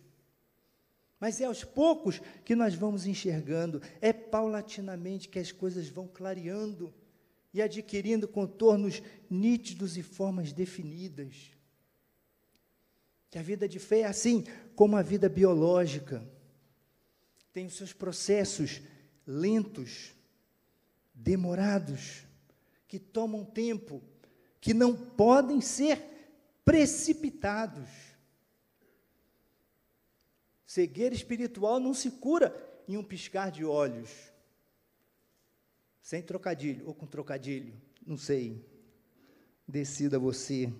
Mas 1.20 1.42
é 1.42 1.46
aos 1.46 1.64
poucos 1.64 2.22
que 2.46 2.56
nós 2.56 2.74
vamos 2.74 3.06
enxergando, 3.06 3.82
é 4.00 4.14
paulatinamente 4.14 5.28
que 5.28 5.38
as 5.38 5.52
coisas 5.52 5.90
vão 5.90 6.08
clareando 6.08 6.94
e 7.54 7.62
adquirindo 7.62 8.28
contornos 8.28 9.02
nítidos 9.30 9.98
e 9.98 10.04
formas 10.04 10.54
definidas. 10.54 11.52
Que 13.30 13.38
a 13.38 13.44
vida 13.44 13.68
de 13.68 13.80
fé 13.80 14.02
é 14.02 14.06
assim 14.06 14.46
como 14.76 14.96
a 14.96 15.02
vida 15.02 15.28
biológica. 15.28 16.28
Tem 17.52 17.66
os 17.66 17.76
seus 17.76 17.92
processos 17.92 18.82
lentos, 19.26 20.14
demorados 21.14 22.24
que 22.88 22.98
tomam 22.98 23.44
tempo, 23.44 24.02
que 24.62 24.74
não 24.74 24.96
podem 24.96 25.62
ser 25.62 26.02
precipitados. 26.64 27.88
Cegueira 30.70 31.16
espiritual 31.16 31.80
não 31.80 31.96
se 31.96 32.12
cura 32.12 32.56
em 32.88 32.96
um 32.96 33.04
piscar 33.04 33.50
de 33.50 33.66
olhos. 33.66 34.12
Sem 36.00 36.22
trocadilho, 36.22 36.86
ou 36.86 36.94
com 36.94 37.08
trocadilho, 37.08 37.74
não 38.06 38.16
sei. 38.16 38.64
Decida 39.68 40.20
você. 40.20 40.72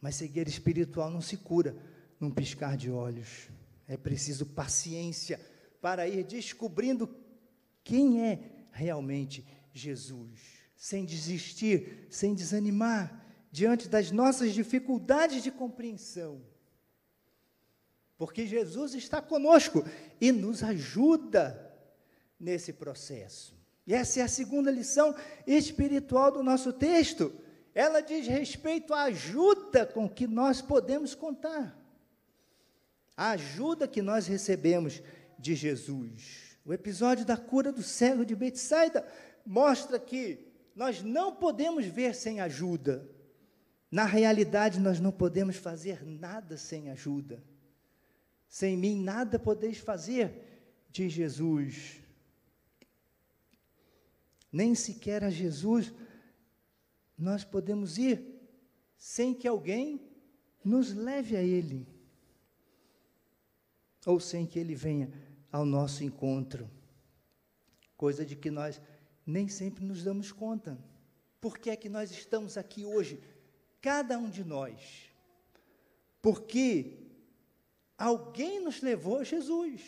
Mas 0.00 0.14
cegueira 0.14 0.48
espiritual 0.48 1.10
não 1.10 1.20
se 1.20 1.36
cura 1.36 1.76
num 2.18 2.30
piscar 2.30 2.74
de 2.74 2.90
olhos. 2.90 3.50
É 3.86 3.98
preciso 3.98 4.46
paciência 4.46 5.38
para 5.78 6.08
ir 6.08 6.24
descobrindo 6.24 7.14
quem 7.82 8.24
é 8.24 8.66
realmente 8.72 9.46
Jesus 9.74 10.40
sem 10.74 11.04
desistir, 11.04 12.06
sem 12.08 12.34
desanimar, 12.34 13.26
diante 13.52 13.90
das 13.90 14.10
nossas 14.10 14.54
dificuldades 14.54 15.42
de 15.42 15.50
compreensão. 15.50 16.53
Porque 18.24 18.46
Jesus 18.46 18.94
está 18.94 19.20
conosco 19.20 19.84
e 20.18 20.32
nos 20.32 20.62
ajuda 20.62 21.70
nesse 22.40 22.72
processo. 22.72 23.54
E 23.86 23.92
essa 23.92 24.20
é 24.20 24.22
a 24.22 24.28
segunda 24.28 24.70
lição 24.70 25.14
espiritual 25.46 26.32
do 26.32 26.42
nosso 26.42 26.72
texto. 26.72 27.34
Ela 27.74 28.00
diz 28.00 28.26
respeito 28.26 28.94
à 28.94 29.02
ajuda 29.02 29.84
com 29.84 30.08
que 30.08 30.26
nós 30.26 30.62
podemos 30.62 31.14
contar. 31.14 31.78
A 33.14 33.32
ajuda 33.32 33.86
que 33.86 34.00
nós 34.00 34.26
recebemos 34.26 35.02
de 35.38 35.54
Jesus. 35.54 36.56
O 36.64 36.72
episódio 36.72 37.26
da 37.26 37.36
cura 37.36 37.70
do 37.70 37.82
cego 37.82 38.24
de 38.24 38.34
Betsaida 38.34 39.06
mostra 39.44 39.98
que 39.98 40.50
nós 40.74 41.02
não 41.02 41.36
podemos 41.36 41.84
ver 41.84 42.14
sem 42.14 42.40
ajuda. 42.40 43.06
Na 43.90 44.06
realidade, 44.06 44.80
nós 44.80 44.98
não 44.98 45.12
podemos 45.12 45.56
fazer 45.56 46.02
nada 46.02 46.56
sem 46.56 46.88
ajuda. 46.88 47.44
Sem 48.54 48.76
mim, 48.76 49.02
nada 49.02 49.36
podeis 49.36 49.78
fazer, 49.78 50.32
diz 50.88 51.12
Jesus. 51.12 52.00
Nem 54.52 54.76
sequer 54.76 55.24
a 55.24 55.28
Jesus 55.28 55.92
nós 57.18 57.42
podemos 57.42 57.98
ir 57.98 58.22
sem 58.96 59.34
que 59.34 59.48
alguém 59.48 60.00
nos 60.64 60.94
leve 60.94 61.36
a 61.36 61.42
Ele, 61.42 61.84
ou 64.06 64.20
sem 64.20 64.46
que 64.46 64.56
Ele 64.56 64.76
venha 64.76 65.12
ao 65.50 65.66
nosso 65.66 66.04
encontro, 66.04 66.70
coisa 67.96 68.24
de 68.24 68.36
que 68.36 68.52
nós 68.52 68.80
nem 69.26 69.48
sempre 69.48 69.84
nos 69.84 70.04
damos 70.04 70.30
conta. 70.30 70.78
Por 71.40 71.58
que 71.58 71.70
é 71.70 71.76
que 71.76 71.88
nós 71.88 72.12
estamos 72.12 72.56
aqui 72.56 72.84
hoje? 72.84 73.20
Cada 73.82 74.16
um 74.16 74.30
de 74.30 74.44
nós. 74.44 75.10
Porque 76.22 77.03
alguém 77.98 78.60
nos 78.60 78.80
levou 78.80 79.18
a 79.18 79.24
Jesus. 79.24 79.82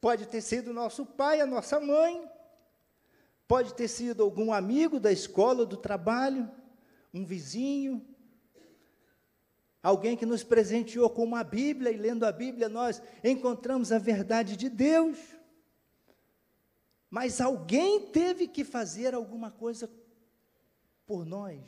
Pode 0.00 0.26
ter 0.26 0.40
sido 0.40 0.72
nosso 0.72 1.06
pai, 1.06 1.40
a 1.40 1.46
nossa 1.46 1.80
mãe, 1.80 2.28
pode 3.48 3.74
ter 3.74 3.88
sido 3.88 4.22
algum 4.22 4.52
amigo 4.52 5.00
da 5.00 5.10
escola, 5.10 5.64
do 5.64 5.76
trabalho, 5.76 6.50
um 7.12 7.24
vizinho, 7.24 8.06
alguém 9.82 10.16
que 10.16 10.26
nos 10.26 10.42
presenteou 10.42 11.08
com 11.08 11.22
uma 11.24 11.44
Bíblia 11.44 11.90
e 11.90 11.96
lendo 11.96 12.24
a 12.24 12.32
Bíblia 12.32 12.68
nós 12.68 13.00
encontramos 13.22 13.92
a 13.92 13.98
verdade 13.98 14.56
de 14.56 14.68
Deus. 14.68 15.18
Mas 17.08 17.40
alguém 17.40 18.06
teve 18.10 18.48
que 18.48 18.64
fazer 18.64 19.14
alguma 19.14 19.50
coisa 19.50 19.88
por 21.06 21.24
nós. 21.24 21.62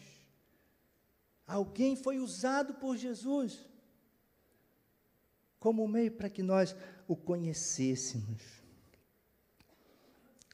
Alguém 1.47 1.95
foi 1.95 2.19
usado 2.19 2.75
por 2.75 2.97
Jesus 2.97 3.65
como 5.59 5.87
meio 5.89 6.13
para 6.13 6.31
que 6.31 6.43
nós 6.43 6.75
o 7.09 7.17
conhecêssemos. 7.17 8.43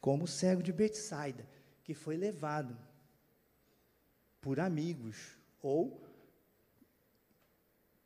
Como 0.00 0.24
o 0.24 0.28
cego 0.28 0.62
de 0.62 0.72
Betsaida, 0.72 1.46
que 1.84 1.94
foi 1.94 2.16
levado 2.16 2.76
por 4.40 4.58
amigos 4.58 5.36
ou 5.60 6.02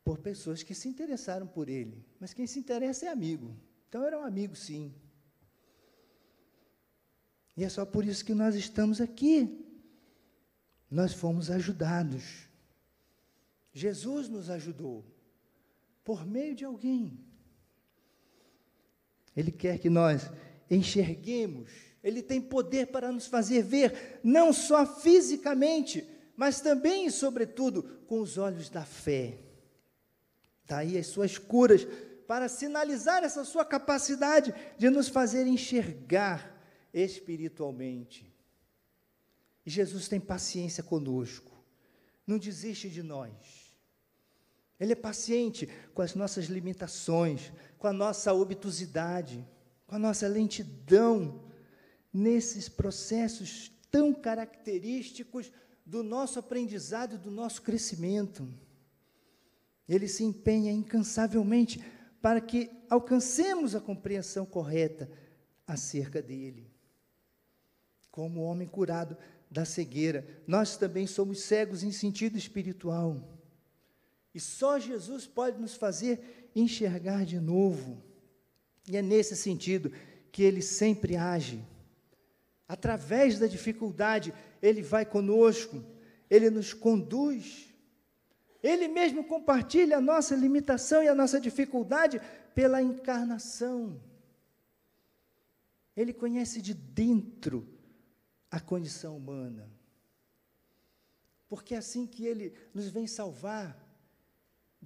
por 0.03 0.19
pessoas 0.19 0.63
que 0.63 0.75
se 0.75 0.87
interessaram 0.87 1.47
por 1.47 1.67
ele. 1.67 2.05
Mas 2.19 2.33
quem 2.33 2.47
se 2.47 2.59
interessa 2.59 3.07
é 3.07 3.09
amigo. 3.09 3.55
Então 3.89 4.05
era 4.05 4.19
um 4.19 4.23
amigo, 4.23 4.55
sim. 4.55 4.93
E 7.55 7.63
é 7.63 7.69
só 7.69 7.85
por 7.85 8.05
isso 8.05 8.23
que 8.23 8.35
nós 8.35 8.55
estamos 8.55 9.01
aqui. 9.01 9.65
Nós 10.89 11.13
fomos 11.13 11.49
ajudados. 11.49 12.47
Jesus 13.73 14.29
nos 14.29 14.49
ajudou 14.49 15.03
por 16.07 16.25
meio 16.25 16.55
de 16.55 16.63
alguém. 16.63 17.19
Ele 19.35 19.51
quer 19.51 19.77
que 19.77 19.89
nós 19.89 20.31
enxerguemos, 20.71 21.69
ele 22.01 22.21
tem 22.21 22.39
poder 22.39 22.87
para 22.87 23.11
nos 23.11 23.27
fazer 23.27 23.61
ver, 23.61 24.21
não 24.23 24.53
só 24.53 24.85
fisicamente, 24.85 26.07
mas 26.33 26.61
também 26.61 27.07
e 27.07 27.11
sobretudo 27.11 27.83
com 28.07 28.21
os 28.21 28.37
olhos 28.37 28.69
da 28.69 28.85
fé. 28.85 29.39
Daí 30.65 30.97
as 30.97 31.07
suas 31.07 31.37
curas, 31.37 31.85
para 32.25 32.47
sinalizar 32.47 33.25
essa 33.25 33.43
sua 33.43 33.65
capacidade 33.65 34.55
de 34.77 34.89
nos 34.89 35.09
fazer 35.09 35.45
enxergar 35.45 36.57
espiritualmente. 36.93 38.33
E 39.65 39.69
Jesus 39.69 40.07
tem 40.07 40.21
paciência 40.21 40.81
conosco, 40.81 41.51
não 42.25 42.37
desiste 42.37 42.89
de 42.89 43.03
nós. 43.03 43.56
Ele 44.79 44.93
é 44.93 44.95
paciente 44.95 45.67
com 45.93 46.01
as 46.01 46.13
nossas 46.13 46.45
limitações, 46.45 47.51
com 47.77 47.87
a 47.87 47.93
nossa 47.93 48.33
obtusidade, 48.33 49.45
com 49.87 49.95
a 49.95 49.99
nossa 49.99 50.27
lentidão, 50.27 51.43
nesses 52.13 52.67
processos 52.69 53.71
tão 53.89 54.13
característicos 54.13 55.51
do 55.85 56.03
nosso 56.03 56.39
aprendizado 56.39 57.15
e 57.15 57.17
do 57.17 57.31
nosso 57.31 57.61
crescimento. 57.61 58.47
Ele 59.87 60.07
se 60.07 60.23
empenha 60.23 60.71
incansavelmente 60.71 61.83
para 62.21 62.41
que 62.41 62.69
alcancemos 62.89 63.75
a 63.75 63.79
compreensão 63.79 64.45
correta 64.45 65.09
acerca 65.65 66.21
dele. 66.21 66.69
Como 68.11 68.41
o 68.41 68.43
homem 68.43 68.67
curado 68.67 69.17
da 69.49 69.63
cegueira, 69.63 70.27
nós 70.45 70.75
também 70.75 71.07
somos 71.07 71.41
cegos 71.41 71.83
em 71.83 71.91
sentido 71.91 72.37
espiritual. 72.37 73.36
E 74.37 74.39
só 74.39 74.79
Jesus 74.79 75.27
pode 75.27 75.59
nos 75.59 75.75
fazer 75.75 76.49
enxergar 76.55 77.25
de 77.25 77.39
novo. 77.39 78.01
E 78.87 78.95
é 78.95 79.01
nesse 79.01 79.35
sentido 79.35 79.91
que 80.31 80.43
ele 80.43 80.61
sempre 80.61 81.15
age. 81.15 81.63
Através 82.67 83.39
da 83.39 83.47
dificuldade, 83.47 84.33
ele 84.61 84.81
vai 84.81 85.05
conosco, 85.05 85.83
ele 86.29 86.49
nos 86.49 86.73
conduz 86.73 87.67
ele 88.61 88.87
mesmo 88.87 89.23
compartilha 89.23 89.97
a 89.97 90.01
nossa 90.01 90.35
limitação 90.35 91.03
e 91.03 91.07
a 91.07 91.15
nossa 91.15 91.39
dificuldade 91.39 92.19
pela 92.53 92.81
encarnação. 92.81 94.01
Ele 95.95 96.13
conhece 96.13 96.61
de 96.61 96.73
dentro 96.73 97.67
a 98.49 98.59
condição 98.59 99.15
humana. 99.15 99.71
Porque 101.47 101.75
é 101.75 101.77
assim 101.77 102.05
que 102.05 102.25
ele 102.25 102.53
nos 102.73 102.89
vem 102.89 103.07
salvar. 103.07 103.81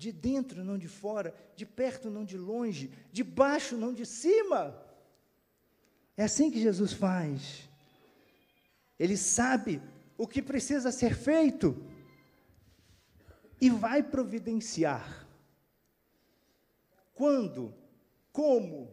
De 0.02 0.12
dentro, 0.12 0.64
não 0.64 0.80
de 0.80 0.88
fora, 0.88 1.32
de 1.56 1.64
perto, 1.64 2.10
não 2.10 2.26
de 2.26 2.36
longe, 2.36 2.92
de 3.12 3.24
baixo, 3.24 3.78
não 3.78 3.94
de 3.94 4.04
cima. 4.04 4.84
É 6.18 6.24
assim 6.24 6.50
que 6.50 6.60
Jesus 6.60 6.92
faz. 6.92 7.70
Ele 8.98 9.16
sabe 9.16 9.80
o 10.18 10.28
que 10.28 10.42
precisa 10.42 10.92
ser 10.92 11.14
feito 11.14 11.86
e 13.62 13.70
vai 13.70 14.02
providenciar. 14.02 15.28
Quando? 17.14 17.72
Como? 18.32 18.92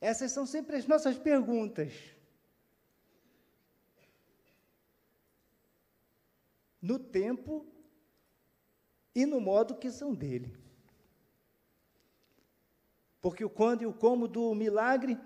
Essas 0.00 0.32
são 0.32 0.44
sempre 0.44 0.74
as 0.74 0.88
nossas 0.88 1.16
perguntas. 1.16 1.92
No 6.82 6.98
tempo 6.98 7.64
e 9.18 9.26
no 9.26 9.40
modo 9.40 9.74
que 9.74 9.90
são 9.90 10.14
dele. 10.14 10.56
Porque 13.20 13.44
o 13.44 13.50
quando 13.50 13.82
e 13.82 13.86
o 13.86 13.92
como 13.92 14.28
do 14.28 14.54
milagre 14.54 15.18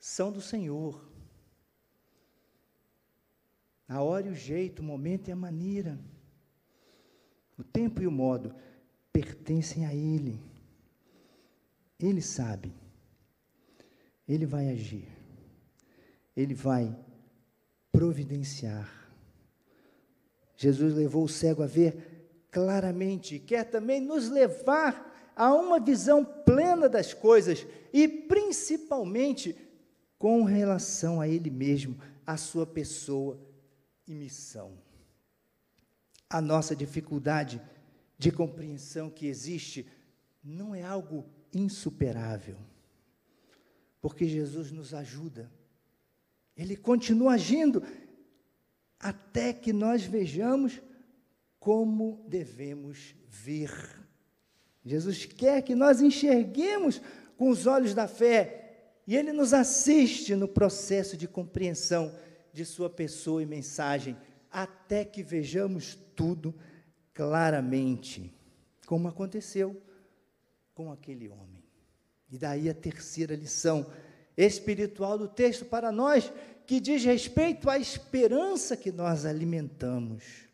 são 0.00 0.32
do 0.32 0.40
Senhor. 0.40 1.08
A 3.86 4.02
hora 4.02 4.26
e 4.26 4.30
o 4.30 4.34
jeito, 4.34 4.80
o 4.80 4.84
momento 4.84 5.28
e 5.28 5.32
a 5.32 5.36
maneira. 5.36 6.00
O 7.56 7.62
tempo 7.62 8.02
e 8.02 8.08
o 8.08 8.10
modo 8.10 8.52
pertencem 9.12 9.86
a 9.86 9.94
Ele. 9.94 10.42
Ele 11.96 12.20
sabe. 12.20 12.74
Ele 14.26 14.46
vai 14.46 14.68
agir. 14.68 15.06
Ele 16.36 16.54
vai 16.54 16.98
providenciar. 17.92 19.08
Jesus 20.56 20.92
levou 20.92 21.22
o 21.22 21.28
cego 21.28 21.62
a 21.62 21.68
ver 21.68 22.09
claramente, 22.50 23.38
quer 23.38 23.64
também 23.64 24.00
nos 24.00 24.28
levar 24.28 25.32
a 25.36 25.54
uma 25.54 25.78
visão 25.78 26.24
plena 26.24 26.88
das 26.88 27.14
coisas 27.14 27.66
e 27.92 28.06
principalmente 28.06 29.56
com 30.18 30.42
relação 30.44 31.20
a 31.20 31.28
Ele 31.28 31.48
mesmo, 31.48 31.98
a 32.26 32.36
sua 32.36 32.66
pessoa 32.66 33.40
e 34.06 34.14
missão. 34.14 34.72
A 36.28 36.40
nossa 36.40 36.76
dificuldade 36.76 37.60
de 38.18 38.30
compreensão 38.30 39.08
que 39.08 39.26
existe 39.26 39.86
não 40.44 40.74
é 40.74 40.82
algo 40.82 41.24
insuperável, 41.54 42.56
porque 44.00 44.28
Jesus 44.28 44.70
nos 44.70 44.92
ajuda, 44.92 45.50
Ele 46.56 46.76
continua 46.76 47.32
agindo 47.32 47.82
até 48.98 49.52
que 49.52 49.72
nós 49.72 50.04
vejamos 50.04 50.80
como 51.60 52.24
devemos 52.26 53.14
ver. 53.28 53.70
Jesus 54.84 55.26
quer 55.26 55.62
que 55.62 55.74
nós 55.74 56.00
enxerguemos 56.00 57.00
com 57.36 57.50
os 57.50 57.66
olhos 57.66 57.94
da 57.94 58.08
fé 58.08 58.96
e 59.06 59.14
Ele 59.14 59.32
nos 59.32 59.52
assiste 59.52 60.34
no 60.34 60.48
processo 60.48 61.16
de 61.16 61.28
compreensão 61.28 62.12
de 62.52 62.64
Sua 62.64 62.88
pessoa 62.88 63.42
e 63.42 63.46
mensagem, 63.46 64.16
até 64.50 65.04
que 65.04 65.22
vejamos 65.22 65.96
tudo 66.16 66.54
claramente, 67.12 68.34
como 68.86 69.06
aconteceu 69.06 69.80
com 70.74 70.90
aquele 70.90 71.28
homem. 71.28 71.62
E 72.30 72.38
daí 72.38 72.68
a 72.68 72.74
terceira 72.74 73.36
lição 73.36 73.86
espiritual 74.36 75.18
do 75.18 75.28
texto 75.28 75.64
para 75.64 75.92
nós, 75.92 76.32
que 76.66 76.80
diz 76.80 77.04
respeito 77.04 77.68
à 77.68 77.78
esperança 77.78 78.76
que 78.76 78.90
nós 78.90 79.26
alimentamos. 79.26 80.49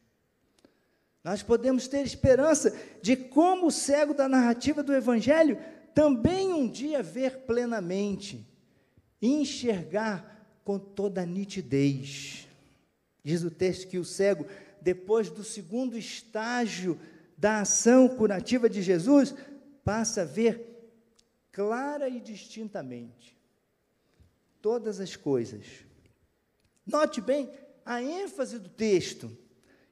Nós 1.27 1.43
podemos 1.43 1.89
ter 1.89 2.07
esperança 2.07 2.73
de 3.03 3.17
como 3.17 3.67
o 3.67 3.71
cego 3.73 4.15
da 4.15 4.29
narrativa 4.29 4.81
do 4.81 4.95
Evangelho 4.95 5.59
também 5.93 6.53
um 6.53 6.71
dia 6.71 7.03
ver 7.03 7.39
plenamente, 7.39 8.47
enxergar 9.21 10.47
com 10.63 10.79
toda 10.79 11.23
a 11.23 11.27
nitidez. 11.27 12.47
Diz 13.25 13.43
o 13.43 13.51
texto 13.51 13.89
que 13.89 13.99
o 13.99 14.05
cego 14.05 14.47
depois 14.81 15.29
do 15.29 15.43
segundo 15.43 15.99
estágio 15.99 16.97
da 17.37 17.63
ação 17.63 18.09
curativa 18.09 18.71
de 18.71 18.81
Jesus, 18.81 19.35
passa 19.83 20.23
a 20.23 20.25
ver 20.25 20.95
clara 21.51 22.09
e 22.09 22.21
distintamente 22.21 23.37
todas 24.63 25.01
as 25.01 25.17
coisas. 25.17 25.65
Note 26.87 27.21
bem 27.21 27.51
a 27.85 28.01
ênfase 28.01 28.61
do 28.61 28.69
texto, 28.69 29.37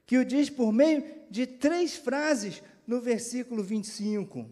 que 0.05 0.17
o 0.17 0.25
diz 0.25 0.49
por 0.49 0.71
meio 0.71 1.03
de 1.29 1.47
três 1.47 1.95
frases 1.95 2.61
no 2.85 3.01
versículo 3.01 3.63
25. 3.63 4.49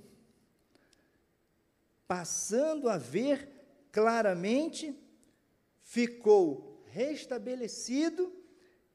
Passando 2.08 2.90
a 2.90 2.98
ver 2.98 3.50
claramente, 3.92 4.96
ficou 5.82 6.84
restabelecido 6.92 8.34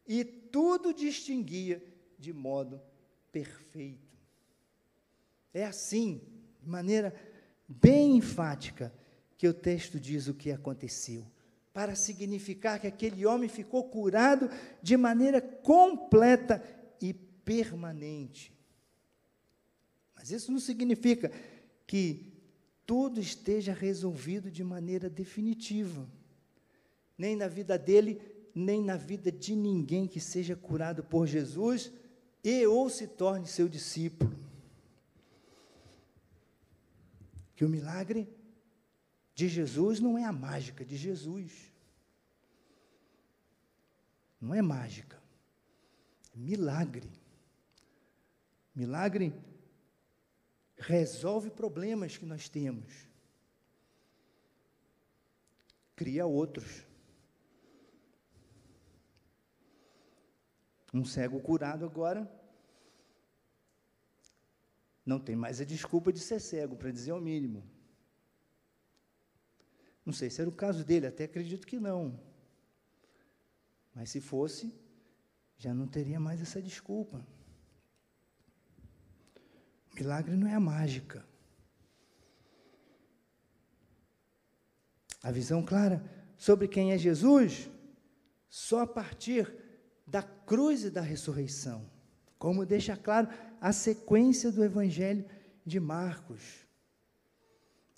e 0.06 0.24
tudo 0.24 0.92
distinguia 0.92 1.82
de 2.18 2.32
modo 2.32 2.80
perfeito. 3.30 4.18
É 5.52 5.64
assim, 5.64 6.20
de 6.60 6.68
maneira 6.68 7.14
bem 7.66 8.16
enfática, 8.16 8.92
que 9.36 9.46
o 9.46 9.54
texto 9.54 10.00
diz 10.00 10.26
o 10.26 10.34
que 10.34 10.50
aconteceu, 10.50 11.24
para 11.78 11.94
significar 11.94 12.80
que 12.80 12.88
aquele 12.88 13.24
homem 13.24 13.48
ficou 13.48 13.84
curado 13.84 14.50
de 14.82 14.96
maneira 14.96 15.40
completa 15.40 16.60
e 17.00 17.14
permanente. 17.14 18.52
Mas 20.12 20.32
isso 20.32 20.50
não 20.50 20.58
significa 20.58 21.30
que 21.86 22.32
tudo 22.84 23.20
esteja 23.20 23.72
resolvido 23.72 24.50
de 24.50 24.64
maneira 24.64 25.08
definitiva, 25.08 26.04
nem 27.16 27.36
na 27.36 27.46
vida 27.46 27.78
dele, 27.78 28.20
nem 28.52 28.82
na 28.82 28.96
vida 28.96 29.30
de 29.30 29.54
ninguém 29.54 30.08
que 30.08 30.18
seja 30.18 30.56
curado 30.56 31.04
por 31.04 31.28
Jesus 31.28 31.92
e 32.42 32.66
ou 32.66 32.90
se 32.90 33.06
torne 33.06 33.46
seu 33.46 33.68
discípulo. 33.68 34.34
Que 37.54 37.64
o 37.64 37.68
milagre 37.68 38.26
de 39.38 39.46
Jesus 39.46 40.00
não 40.00 40.18
é 40.18 40.24
a 40.24 40.32
mágica 40.32 40.84
de 40.84 40.96
Jesus. 40.96 41.72
Não 44.40 44.52
é 44.52 44.60
mágica. 44.60 45.16
É 46.34 46.36
milagre. 46.36 47.08
Milagre 48.74 49.32
resolve 50.76 51.50
problemas 51.50 52.16
que 52.16 52.26
nós 52.26 52.48
temos, 52.48 52.92
cria 55.94 56.26
outros. 56.26 56.84
Um 60.92 61.04
cego 61.04 61.38
curado 61.38 61.84
agora 61.84 62.28
não 65.06 65.20
tem 65.20 65.36
mais 65.36 65.60
a 65.60 65.64
desculpa 65.64 66.12
de 66.12 66.18
ser 66.18 66.40
cego, 66.40 66.74
para 66.74 66.90
dizer 66.90 67.12
o 67.12 67.20
mínimo. 67.20 67.77
Não 70.08 70.14
sei 70.14 70.30
se 70.30 70.40
era 70.40 70.48
o 70.48 70.54
caso 70.54 70.86
dele, 70.86 71.06
até 71.06 71.24
acredito 71.24 71.66
que 71.66 71.78
não. 71.78 72.18
Mas 73.94 74.08
se 74.08 74.22
fosse, 74.22 74.74
já 75.58 75.74
não 75.74 75.86
teria 75.86 76.18
mais 76.18 76.40
essa 76.40 76.62
desculpa. 76.62 77.22
Milagre 79.94 80.34
não 80.34 80.46
é 80.46 80.54
a 80.54 80.60
mágica. 80.60 81.22
A 85.22 85.30
visão 85.30 85.62
clara 85.62 86.02
sobre 86.38 86.68
quem 86.68 86.92
é 86.92 86.96
Jesus 86.96 87.68
só 88.48 88.80
a 88.80 88.86
partir 88.86 89.54
da 90.06 90.22
cruz 90.22 90.84
e 90.84 90.90
da 90.90 91.02
ressurreição, 91.02 91.84
como 92.38 92.64
deixa 92.64 92.96
claro 92.96 93.28
a 93.60 93.74
sequência 93.74 94.50
do 94.50 94.64
Evangelho 94.64 95.28
de 95.66 95.78
Marcos. 95.78 96.66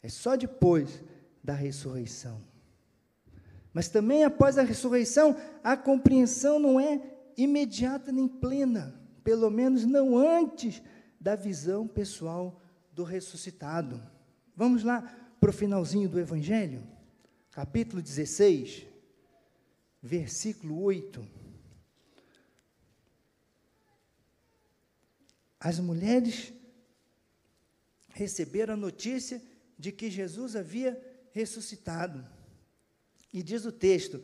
É 0.03 0.09
só 0.09 0.35
depois 0.35 1.05
da 1.43 1.55
ressurreição. 1.55 2.41
Mas 3.73 3.89
também 3.89 4.25
após 4.25 4.59
a 4.59 4.63
ressurreição, 4.63 5.37
a 5.63 5.77
compreensão 5.77 6.59
não 6.59 6.79
é 6.81 7.01
imediata 7.37 8.11
nem 8.11 8.27
plena, 8.27 9.01
pelo 9.23 9.51
menos 9.51 9.85
não 9.85 10.17
antes 10.17 10.83
da 11.21 11.37
visão 11.37 11.87
pessoal 11.87 12.61
do 12.93 13.05
ressuscitado. 13.05 14.03
Vamos 14.57 14.83
lá 14.83 15.03
para 15.41 15.51
o 15.51 15.53
finalzinho 15.53 16.09
do 16.09 16.19
Evangelho, 16.19 16.83
capítulo 17.51 18.03
16, 18.03 18.87
versículo 20.03 20.83
8. 20.83 21.27
As 25.59 25.79
mulheres 25.79 26.53
receberam 28.09 28.75
a 28.75 28.77
notícia 28.77 29.43
de 29.79 29.93
que 29.93 30.11
Jesus 30.11 30.57
havia 30.57 31.10
ressuscitado. 31.33 32.27
E 33.33 33.43
diz 33.43 33.65
o 33.65 33.73
texto: 33.73 34.23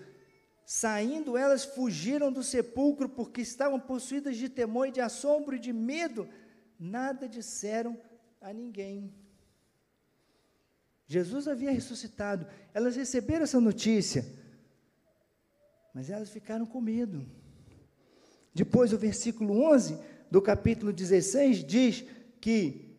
saindo 0.64 1.36
elas 1.36 1.64
fugiram 1.64 2.32
do 2.32 2.42
sepulcro 2.42 3.08
porque 3.08 3.40
estavam 3.40 3.78
possuídas 3.78 4.36
de 4.36 4.48
temor 4.48 4.90
de 4.90 5.00
assombro 5.00 5.54
e 5.56 5.60
de 5.60 5.72
medo 5.72 6.28
nada 6.78 7.28
disseram 7.28 7.98
a 8.40 8.52
ninguém. 8.52 9.14
Jesus 11.06 11.46
havia 11.46 11.70
ressuscitado, 11.70 12.46
elas 12.74 12.96
receberam 12.96 13.44
essa 13.44 13.60
notícia, 13.60 14.26
mas 15.94 16.10
elas 16.10 16.30
ficaram 16.30 16.66
com 16.66 16.80
medo. 16.80 17.24
Depois, 18.52 18.92
o 18.92 18.98
versículo 18.98 19.62
11 19.72 19.98
do 20.30 20.42
capítulo 20.42 20.92
16 20.92 21.64
diz 21.64 22.04
que 22.40 22.96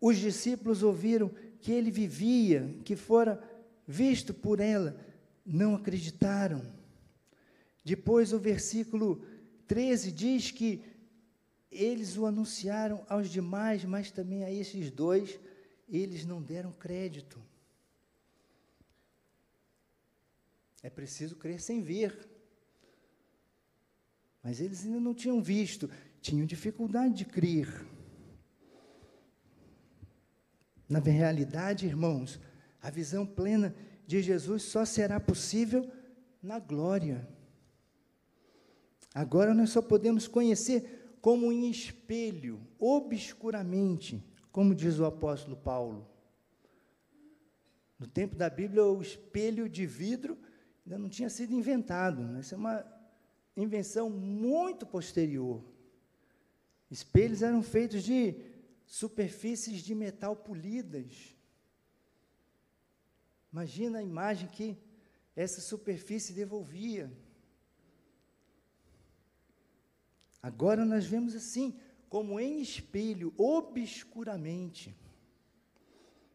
os 0.00 0.16
discípulos 0.16 0.82
ouviram 0.82 1.30
que 1.60 1.72
ele 1.72 1.90
vivia, 1.90 2.74
que 2.84 2.96
fora 2.96 3.42
visto 3.86 4.32
por 4.32 4.60
ela, 4.60 4.98
não 5.44 5.74
acreditaram. 5.74 6.62
Depois, 7.84 8.32
o 8.32 8.38
versículo 8.38 9.24
13 9.66 10.12
diz 10.12 10.50
que 10.50 10.82
eles 11.70 12.16
o 12.16 12.26
anunciaram 12.26 13.04
aos 13.08 13.30
demais, 13.30 13.84
mas 13.84 14.10
também 14.10 14.44
a 14.44 14.50
esses 14.50 14.90
dois, 14.90 15.38
eles 15.88 16.24
não 16.24 16.42
deram 16.42 16.72
crédito. 16.72 17.40
É 20.82 20.90
preciso 20.90 21.36
crer 21.36 21.60
sem 21.60 21.82
ver. 21.82 22.28
Mas 24.42 24.60
eles 24.60 24.84
ainda 24.84 24.98
não 24.98 25.14
tinham 25.14 25.42
visto, 25.42 25.90
tinham 26.20 26.46
dificuldade 26.46 27.14
de 27.14 27.24
crer. 27.24 27.68
Na 30.90 30.98
realidade, 30.98 31.86
irmãos, 31.86 32.40
a 32.82 32.90
visão 32.90 33.24
plena 33.24 33.72
de 34.08 34.20
Jesus 34.20 34.64
só 34.64 34.84
será 34.84 35.20
possível 35.20 35.88
na 36.42 36.58
glória. 36.58 37.28
Agora 39.14 39.54
nós 39.54 39.70
só 39.70 39.80
podemos 39.80 40.26
conhecer 40.26 41.14
como 41.20 41.52
em 41.52 41.70
espelho, 41.70 42.60
obscuramente, 42.76 44.20
como 44.50 44.74
diz 44.74 44.98
o 44.98 45.04
apóstolo 45.04 45.56
Paulo. 45.56 46.08
No 47.96 48.08
tempo 48.08 48.34
da 48.34 48.50
Bíblia, 48.50 48.84
o 48.84 49.00
espelho 49.00 49.68
de 49.68 49.86
vidro 49.86 50.36
ainda 50.84 50.98
não 50.98 51.08
tinha 51.08 51.30
sido 51.30 51.54
inventado. 51.54 52.20
Né? 52.20 52.40
Essa 52.40 52.56
é 52.56 52.58
uma 52.58 52.84
invenção 53.56 54.10
muito 54.10 54.84
posterior. 54.84 55.62
Espelhos 56.90 57.42
eram 57.42 57.62
feitos 57.62 58.02
de 58.02 58.49
superfícies 58.90 59.82
de 59.82 59.94
metal 59.94 60.34
polidas. 60.34 61.32
Imagina 63.52 64.00
a 64.00 64.02
imagem 64.02 64.48
que 64.48 64.76
essa 65.36 65.60
superfície 65.60 66.32
devolvia. 66.32 67.08
Agora 70.42 70.84
nós 70.84 71.06
vemos 71.06 71.36
assim, 71.36 71.78
como 72.08 72.40
em 72.40 72.60
espelho, 72.60 73.32
obscuramente. 73.38 74.92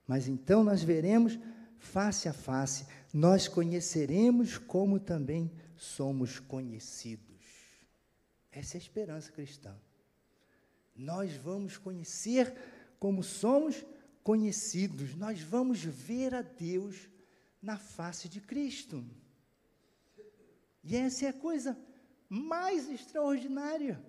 Mas 0.07 0.29
então 0.29 0.63
nós 0.63 0.81
veremos 0.81 1.37
face 1.77 2.29
a 2.29 2.33
face, 2.33 2.87
nós 3.13 3.49
conheceremos 3.49 4.57
como 4.57 4.97
também 4.97 5.51
somos 5.75 6.39
conhecidos. 6.39 7.25
Essa 8.49 8.77
é 8.77 8.79
a 8.79 8.81
esperança 8.81 9.29
cristã. 9.29 9.75
Nós 10.95 11.35
vamos 11.35 11.77
conhecer 11.77 12.55
como 12.99 13.21
somos 13.21 13.85
conhecidos, 14.23 15.13
nós 15.15 15.41
vamos 15.41 15.83
ver 15.83 16.33
a 16.33 16.41
Deus 16.41 17.09
na 17.61 17.77
face 17.77 18.29
de 18.29 18.39
Cristo. 18.39 19.05
E 20.83 20.95
essa 20.95 21.25
é 21.25 21.29
a 21.29 21.33
coisa 21.33 21.77
mais 22.29 22.89
extraordinária 22.89 24.03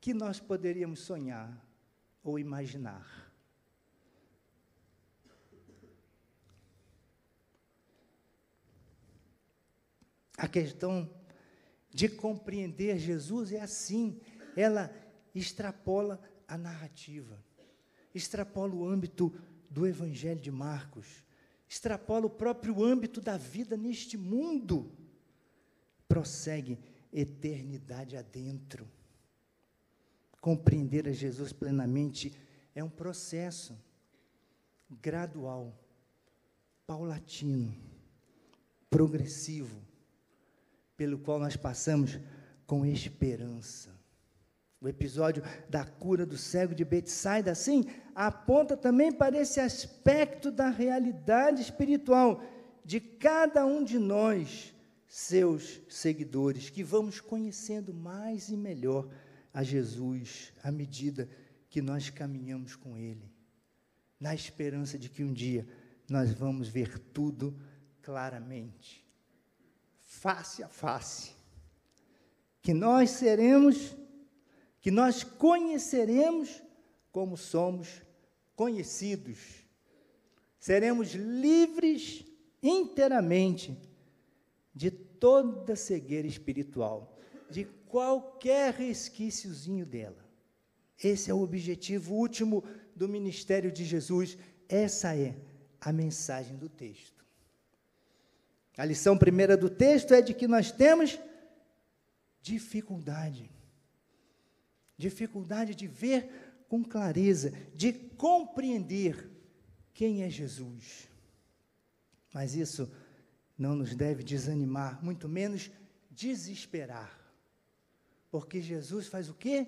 que 0.00 0.12
nós 0.12 0.40
poderíamos 0.40 1.00
sonhar 1.00 1.64
ou 2.24 2.38
imaginar. 2.38 3.32
A 10.36 10.48
questão 10.48 11.08
de 11.88 12.08
compreender 12.08 12.98
Jesus 12.98 13.52
é 13.52 13.60
assim, 13.60 14.20
ela 14.56 14.94
extrapola 15.34 16.20
a 16.46 16.56
narrativa, 16.56 17.42
extrapola 18.14 18.74
o 18.74 18.86
âmbito 18.86 19.32
do 19.70 19.86
Evangelho 19.86 20.40
de 20.40 20.50
Marcos, 20.50 21.24
extrapola 21.68 22.26
o 22.26 22.30
próprio 22.30 22.84
âmbito 22.84 23.20
da 23.20 23.36
vida 23.36 23.76
neste 23.76 24.16
mundo 24.18 24.92
prossegue 26.12 26.78
eternidade 27.10 28.18
adentro. 28.18 28.86
Compreender 30.42 31.08
a 31.08 31.12
Jesus 31.12 31.54
plenamente 31.54 32.34
é 32.74 32.84
um 32.84 32.90
processo 32.90 33.74
gradual, 35.00 35.74
paulatino, 36.86 37.74
progressivo, 38.90 39.82
pelo 40.98 41.18
qual 41.18 41.38
nós 41.38 41.56
passamos 41.56 42.20
com 42.66 42.84
esperança. 42.84 44.01
O 44.82 44.88
episódio 44.88 45.44
da 45.70 45.84
cura 45.84 46.26
do 46.26 46.36
cego 46.36 46.74
de 46.74 46.84
Betsaida, 46.84 47.52
assim, 47.52 47.84
aponta 48.16 48.76
também 48.76 49.12
para 49.12 49.40
esse 49.40 49.60
aspecto 49.60 50.50
da 50.50 50.70
realidade 50.70 51.62
espiritual 51.62 52.42
de 52.84 52.98
cada 52.98 53.64
um 53.64 53.84
de 53.84 53.96
nós, 53.96 54.74
seus 55.06 55.80
seguidores, 55.88 56.68
que 56.68 56.82
vamos 56.82 57.20
conhecendo 57.20 57.94
mais 57.94 58.48
e 58.48 58.56
melhor 58.56 59.08
a 59.54 59.62
Jesus 59.62 60.52
à 60.64 60.72
medida 60.72 61.28
que 61.70 61.80
nós 61.80 62.10
caminhamos 62.10 62.74
com 62.74 62.98
Ele, 62.98 63.30
na 64.18 64.34
esperança 64.34 64.98
de 64.98 65.08
que 65.08 65.22
um 65.22 65.32
dia 65.32 65.64
nós 66.10 66.32
vamos 66.32 66.66
ver 66.66 66.98
tudo 66.98 67.56
claramente, 68.02 69.06
face 70.00 70.60
a 70.60 70.68
face, 70.68 71.36
que 72.60 72.74
nós 72.74 73.10
seremos, 73.10 73.96
que 74.82 74.90
nós 74.90 75.22
conheceremos 75.22 76.60
como 77.12 77.36
somos 77.36 78.02
conhecidos, 78.56 79.38
seremos 80.58 81.12
livres 81.12 82.24
inteiramente 82.60 83.78
de 84.74 84.90
toda 84.90 85.76
cegueira 85.76 86.26
espiritual, 86.26 87.16
de 87.48 87.64
qualquer 87.64 88.74
resquíciozinho 88.74 89.86
dela. 89.86 90.28
Esse 91.02 91.30
é 91.30 91.34
o 91.34 91.42
objetivo 91.42 92.14
último 92.14 92.64
do 92.94 93.08
ministério 93.08 93.70
de 93.70 93.84
Jesus, 93.84 94.36
essa 94.68 95.16
é 95.16 95.36
a 95.80 95.92
mensagem 95.92 96.56
do 96.56 96.68
texto. 96.68 97.24
A 98.76 98.84
lição 98.84 99.16
primeira 99.16 99.56
do 99.56 99.70
texto 99.70 100.12
é 100.12 100.20
de 100.20 100.34
que 100.34 100.48
nós 100.48 100.72
temos 100.72 101.20
dificuldade. 102.40 103.50
Dificuldade 105.02 105.74
de 105.74 105.88
ver 105.88 106.64
com 106.68 106.84
clareza, 106.84 107.52
de 107.74 107.92
compreender 107.92 109.28
quem 109.92 110.22
é 110.22 110.30
Jesus. 110.30 111.08
Mas 112.32 112.54
isso 112.54 112.88
não 113.58 113.74
nos 113.74 113.96
deve 113.96 114.22
desanimar, 114.22 115.04
muito 115.04 115.28
menos 115.28 115.72
desesperar. 116.08 117.10
Porque 118.30 118.60
Jesus 118.60 119.08
faz 119.08 119.28
o 119.28 119.34
quê? 119.34 119.66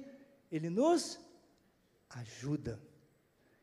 Ele 0.53 0.71
nos 0.71 1.19
ajuda. 2.11 2.81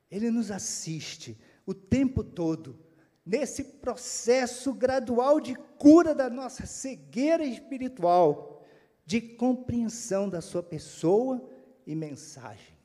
Ele 0.09 0.29
nos 0.29 0.51
assiste 0.51 1.39
o 1.65 1.73
tempo 1.73 2.21
todo 2.21 2.77
nesse 3.25 3.63
processo 3.63 4.73
gradual 4.73 5.39
de 5.39 5.55
cura 5.77 6.13
da 6.13 6.29
nossa 6.29 6.65
cegueira 6.65 7.45
espiritual, 7.45 8.61
de 9.05 9.21
compreensão 9.21 10.27
da 10.27 10.41
sua 10.41 10.61
pessoa 10.61 11.49
e 11.85 11.95
mensagem. 11.95 12.75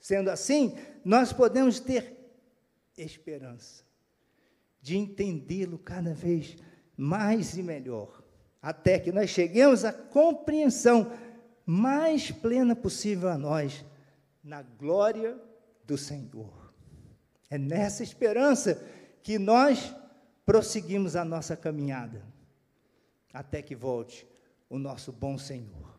Sendo 0.00 0.30
assim, 0.30 0.76
nós 1.04 1.32
podemos 1.32 1.80
ter 1.80 2.14
esperança 2.96 3.84
de 4.80 4.96
entendê-lo 4.96 5.78
cada 5.78 6.12
vez 6.12 6.56
mais 6.96 7.56
e 7.56 7.62
melhor, 7.62 8.22
até 8.60 8.98
que 8.98 9.10
nós 9.10 9.30
cheguemos 9.30 9.84
à 9.84 9.92
compreensão 9.92 11.10
mais 11.66 12.30
plena 12.30 12.76
possível 12.76 13.28
a 13.30 13.38
nós, 13.38 13.84
na 14.42 14.62
glória 14.62 15.40
do 15.84 15.96
Senhor. 15.96 16.72
É 17.50 17.56
nessa 17.56 18.02
esperança 18.02 18.82
que 19.22 19.38
nós 19.38 19.94
prosseguimos 20.44 21.16
a 21.16 21.24
nossa 21.24 21.56
caminhada, 21.56 22.22
até 23.32 23.62
que 23.62 23.74
volte 23.74 24.26
o 24.68 24.78
nosso 24.78 25.12
bom 25.12 25.38
Senhor. 25.38 25.98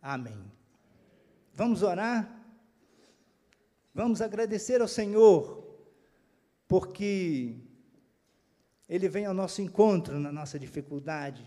Amém. 0.00 0.55
Vamos 1.56 1.82
orar? 1.82 2.32
Vamos 3.92 4.20
agradecer 4.20 4.80
ao 4.80 4.86
Senhor, 4.86 5.66
porque 6.68 7.56
ele 8.88 9.08
vem 9.08 9.26
ao 9.26 9.34
nosso 9.34 9.60
encontro 9.60 10.20
na 10.20 10.30
nossa 10.30 10.58
dificuldade, 10.58 11.44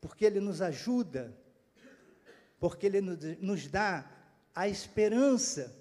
porque 0.00 0.24
Ele 0.24 0.40
nos 0.40 0.60
ajuda, 0.60 1.34
porque 2.58 2.86
Ele 2.86 3.00
nos 3.00 3.66
dá 3.66 4.10
a 4.54 4.68
esperança 4.68 5.74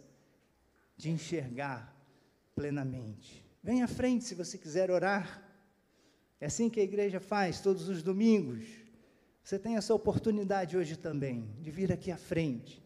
de 0.95 1.09
enxergar 1.09 1.93
plenamente. 2.55 3.43
Venha 3.61 3.85
à 3.85 3.87
frente 3.87 4.23
se 4.25 4.35
você 4.35 4.57
quiser 4.57 4.89
orar. 4.89 5.43
É 6.39 6.45
assim 6.45 6.69
que 6.69 6.79
a 6.79 6.83
igreja 6.83 7.19
faz 7.19 7.59
todos 7.59 7.89
os 7.89 8.01
domingos. 8.01 8.63
Você 9.43 9.59
tem 9.59 9.75
essa 9.75 9.93
oportunidade 9.93 10.77
hoje 10.77 10.95
também 10.95 11.49
de 11.59 11.71
vir 11.71 11.91
aqui 11.91 12.11
à 12.11 12.17
frente. 12.17 12.81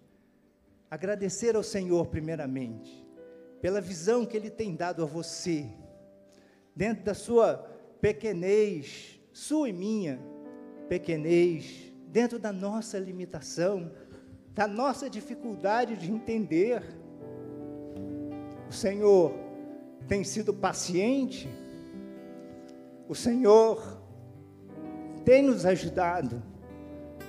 Agradecer 0.93 1.56
ao 1.56 1.63
Senhor, 1.63 2.06
primeiramente, 2.06 3.03
pela 3.60 3.82
visão 3.82 4.27
que 4.27 4.38
Ele 4.38 4.51
tem 4.51 4.75
dado 4.75 5.01
a 5.01 5.08
você, 5.08 5.65
dentro 6.75 7.03
da 7.03 7.15
sua 7.15 7.67
pequenez, 7.99 9.19
sua 9.34 9.69
e 9.69 9.73
minha 9.73 10.19
pequenez, 10.88 11.91
dentro 12.10 12.38
da 12.38 12.53
nossa 12.53 12.99
limitação, 12.99 13.91
da 14.53 14.67
nossa 14.67 15.10
dificuldade 15.10 15.95
de 15.95 16.12
entender. 16.12 16.84
O 18.69 18.71
Senhor 18.71 19.34
tem 20.08 20.23
sido 20.23 20.53
paciente, 20.53 21.49
o 23.10 23.15
Senhor 23.15 23.99
tem 25.25 25.41
nos 25.41 25.65
ajudado 25.65 26.39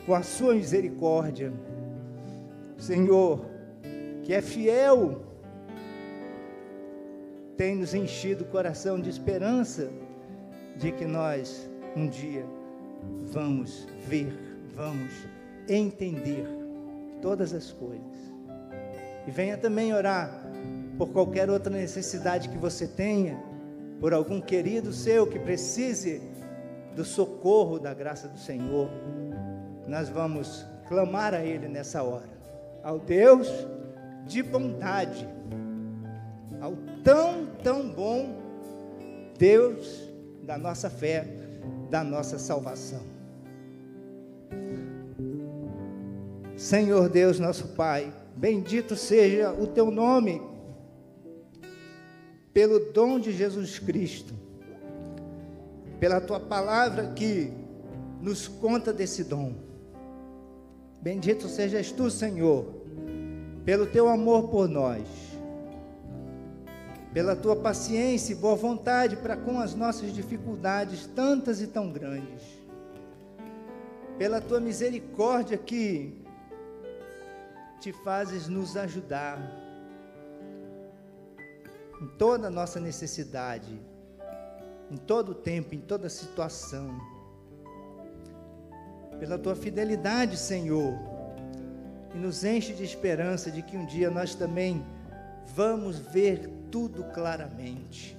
com 0.05 0.15
a 0.15 0.23
sua 0.23 0.55
misericórdia. 0.55 1.51
Senhor, 2.77 3.54
que 4.25 4.33
é 4.33 4.41
fiel, 4.41 5.23
tem 7.57 7.77
nos 7.77 7.95
enchido 7.95 8.45
o 8.45 8.49
coração 8.49 8.99
de 9.01 9.11
esperança 9.11 9.91
de 10.77 10.91
que 10.91 11.05
nós 11.05 11.71
um 11.95 12.09
dia 12.09 12.45
vamos 13.23 13.87
ver, 14.07 14.33
vamos 14.75 15.13
entender 15.69 16.47
todas 17.21 17.53
as 17.53 17.71
coisas. 17.71 18.35
E 19.27 19.31
venha 19.31 19.57
também 19.57 19.95
orar 19.95 20.43
por 20.99 21.09
qualquer 21.11 21.49
outra 21.51 21.73
necessidade 21.73 22.49
que 22.49 22.59
você 22.59 22.87
tenha, 22.87 23.39
por 24.01 24.13
algum 24.13 24.41
querido 24.41 24.93
seu 24.93 25.27
que 25.27 25.39
precise 25.39 26.21
do 26.97 27.05
socorro 27.05 27.79
da 27.79 27.93
graça 27.93 28.27
do 28.27 28.39
Senhor. 28.39 28.89
Nós 29.87 30.09
vamos 30.09 30.67
clamar 30.89 31.35
a 31.35 31.45
Ele 31.45 31.69
nessa 31.69 32.03
hora, 32.03 32.29
ao 32.83 32.99
Deus 32.99 33.49
de 34.27 34.43
bondade, 34.43 35.29
ao 36.61 36.75
tão, 37.03 37.47
tão 37.63 37.89
bom 37.91 38.37
Deus 39.39 40.09
da 40.43 40.57
nossa 40.57 40.89
fé, 40.89 41.27
da 41.91 42.03
nossa 42.03 42.39
salvação. 42.39 43.03
Senhor 46.57 47.09
Deus, 47.09 47.39
nosso 47.39 47.69
Pai, 47.69 48.13
bendito 48.37 48.97
seja 48.97 49.53
o 49.53 49.67
teu 49.67 49.91
nome, 49.91 50.41
pelo 52.53 52.93
dom 52.93 53.19
de 53.19 53.33
Jesus 53.33 53.79
Cristo, 53.79 54.33
pela 55.99 56.21
tua 56.21 56.39
palavra 56.39 57.09
que 57.09 57.53
nos 58.21 58.47
conta 58.47 58.93
desse 58.93 59.25
dom. 59.25 59.55
Bendito 61.03 61.49
sejas 61.49 61.91
tu, 61.91 62.09
Senhor, 62.11 62.84
pelo 63.65 63.87
teu 63.87 64.09
amor 64.09 64.49
por 64.49 64.69
nós 64.69 65.35
pela 67.15 67.37
tua 67.37 67.55
paciência 67.55 68.33
e 68.33 68.37
boa 68.37 68.57
vontade 68.57 69.15
para 69.15 69.37
com 69.37 69.61
as 69.61 69.73
nossas 69.73 70.13
dificuldades, 70.13 71.07
tantas 71.15 71.63
e 71.63 71.69
tão 71.69 71.93
grandes, 71.93 72.43
pela 74.19 74.41
tua 74.41 74.59
misericórdia 74.59 75.57
que 75.57 76.21
te 77.81 77.93
fazes 77.93 78.49
nos 78.49 78.77
ajudar 78.77 79.39
em 82.03 82.09
toda 82.19 82.49
a 82.49 82.51
nossa 82.51 82.81
necessidade, 82.81 83.81
em 84.91 84.97
todo 84.97 85.31
o 85.31 85.35
tempo, 85.37 85.73
em 85.73 85.81
toda 85.81 86.09
situação. 86.09 86.99
Pela 89.21 89.39
tua 89.39 89.55
fidelidade, 89.55 90.37
Senhor, 90.37 90.93
e 92.15 92.19
nos 92.19 92.45
enche 92.45 92.73
de 92.73 92.85
esperança 92.85 93.51
de 93.51 93.61
que 93.61 93.77
um 93.77 93.85
dia 93.85 94.11
nós 94.11 94.35
também 94.35 94.85
vamos 95.55 95.99
ver 95.99 96.49
tudo 96.71 97.05
claramente. 97.13 98.17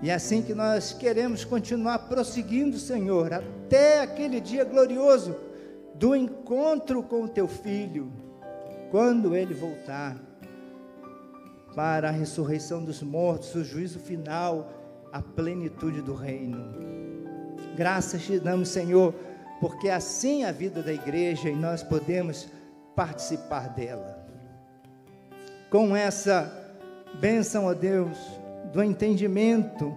E 0.00 0.10
é 0.10 0.14
assim 0.14 0.42
que 0.42 0.54
nós 0.54 0.92
queremos 0.92 1.44
continuar 1.44 1.98
prosseguindo, 2.00 2.78
Senhor, 2.78 3.32
até 3.32 4.00
aquele 4.00 4.40
dia 4.40 4.64
glorioso 4.64 5.36
do 5.94 6.14
encontro 6.14 7.02
com 7.02 7.24
o 7.24 7.28
teu 7.28 7.48
filho, 7.48 8.12
quando 8.90 9.34
ele 9.34 9.52
voltar 9.52 10.16
para 11.74 12.08
a 12.08 12.12
ressurreição 12.12 12.84
dos 12.84 13.02
mortos, 13.02 13.54
o 13.54 13.64
juízo 13.64 13.98
final, 13.98 14.72
a 15.12 15.20
plenitude 15.20 16.00
do 16.00 16.14
reino. 16.14 16.64
Graças 17.76 18.22
te 18.22 18.38
damos, 18.38 18.68
Senhor, 18.68 19.14
porque 19.60 19.88
assim 19.88 20.44
é 20.44 20.48
a 20.48 20.52
vida 20.52 20.82
da 20.82 20.92
igreja 20.92 21.48
e 21.48 21.54
nós 21.54 21.82
podemos 21.82 22.48
participar 22.94 23.68
dela. 23.70 24.26
Com 25.70 25.94
essa 25.94 26.52
bênção, 27.20 27.66
ó 27.66 27.74
Deus, 27.74 28.16
do 28.72 28.82
entendimento, 28.82 29.94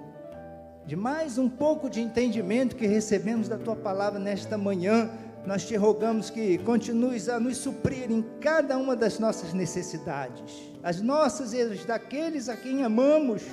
de 0.86 0.96
mais 0.96 1.38
um 1.38 1.50
pouco 1.50 1.90
de 1.90 2.02
entendimento 2.02 2.76
que 2.76 2.88
recebemos 2.88 3.48
da 3.48 3.58
tua 3.58 3.76
palavra 3.76 4.20
nesta 4.20 4.58
manhã, 4.58 5.10
nós 5.46 5.66
te 5.66 5.76
rogamos 5.76 6.30
que 6.30 6.58
continues 6.60 7.28
a 7.28 7.40
nos 7.40 7.58
suprir 7.58 8.12
em 8.12 8.24
cada 8.40 8.78
uma 8.78 8.96
das 8.96 9.18
nossas 9.18 9.54
necessidades, 9.54 10.72
as 10.84 11.02
nossas 11.02 11.54
e 11.54 11.62
as 11.62 11.84
daqueles 11.86 12.48
a 12.50 12.56
quem 12.56 12.84
amamos, 12.84 13.44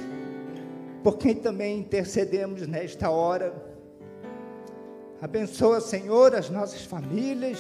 por 1.02 1.16
quem 1.16 1.34
também 1.34 1.78
intercedemos 1.78 2.66
nesta 2.66 3.11
hora. 3.11 3.67
Abençoa, 5.20 5.80
Senhor, 5.80 6.32
as 6.32 6.48
nossas 6.48 6.84
famílias, 6.84 7.58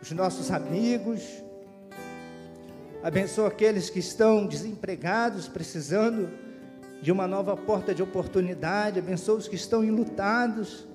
os 0.00 0.10
nossos 0.12 0.50
amigos. 0.50 1.20
Abençoa 3.02 3.48
aqueles 3.48 3.90
que 3.90 3.98
estão 3.98 4.46
desempregados, 4.46 5.46
precisando 5.46 6.30
de 7.02 7.12
uma 7.12 7.26
nova 7.26 7.54
porta 7.54 7.94
de 7.94 8.02
oportunidade. 8.02 8.98
Abençoa 8.98 9.36
os 9.36 9.46
que 9.46 9.56
estão 9.56 9.84
enlutados 9.84 10.86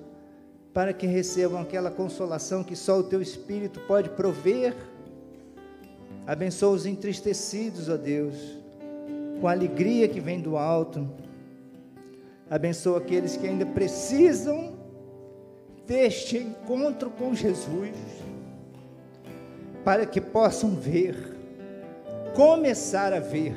para 0.74 0.92
que 0.92 1.06
recebam 1.06 1.60
aquela 1.60 1.90
consolação 1.90 2.64
que 2.64 2.74
só 2.74 2.98
o 2.98 3.04
teu 3.04 3.22
Espírito 3.22 3.78
pode 3.86 4.10
prover. 4.10 4.74
Abençoa 6.26 6.74
os 6.74 6.84
entristecidos, 6.84 7.88
ó 7.88 7.96
Deus, 7.96 8.34
com 9.40 9.46
a 9.46 9.52
alegria 9.52 10.08
que 10.08 10.18
vem 10.18 10.40
do 10.40 10.56
alto. 10.56 11.08
Abençoa 12.50 12.98
aqueles 12.98 13.36
que 13.36 13.46
ainda 13.46 13.64
precisam 13.64 14.75
deste 15.86 16.38
encontro 16.38 17.10
com 17.10 17.34
Jesus, 17.34 17.94
para 19.84 20.04
que 20.04 20.20
possam 20.20 20.74
ver, 20.74 21.36
começar 22.34 23.12
a 23.12 23.20
ver 23.20 23.56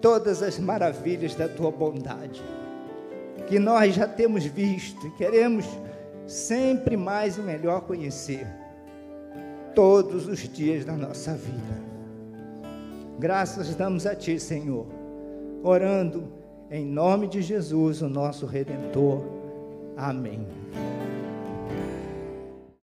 todas 0.00 0.42
as 0.42 0.58
maravilhas 0.58 1.34
da 1.34 1.48
tua 1.48 1.70
bondade, 1.70 2.42
que 3.46 3.58
nós 3.58 3.94
já 3.94 4.06
temos 4.06 4.44
visto 4.44 5.06
e 5.06 5.10
queremos 5.12 5.66
sempre 6.26 6.96
mais 6.96 7.36
e 7.38 7.40
melhor 7.40 7.82
conhecer, 7.82 8.46
todos 9.74 10.26
os 10.26 10.40
dias 10.48 10.84
da 10.84 10.94
nossa 10.94 11.34
vida. 11.34 11.84
Graças 13.18 13.74
damos 13.74 14.06
a 14.06 14.14
Ti, 14.14 14.38
Senhor, 14.40 14.86
orando 15.62 16.28
em 16.70 16.84
nome 16.84 17.28
de 17.28 17.40
Jesus, 17.40 18.02
o 18.02 18.08
nosso 18.08 18.46
Redentor. 18.46 19.22
Amém. 19.96 20.46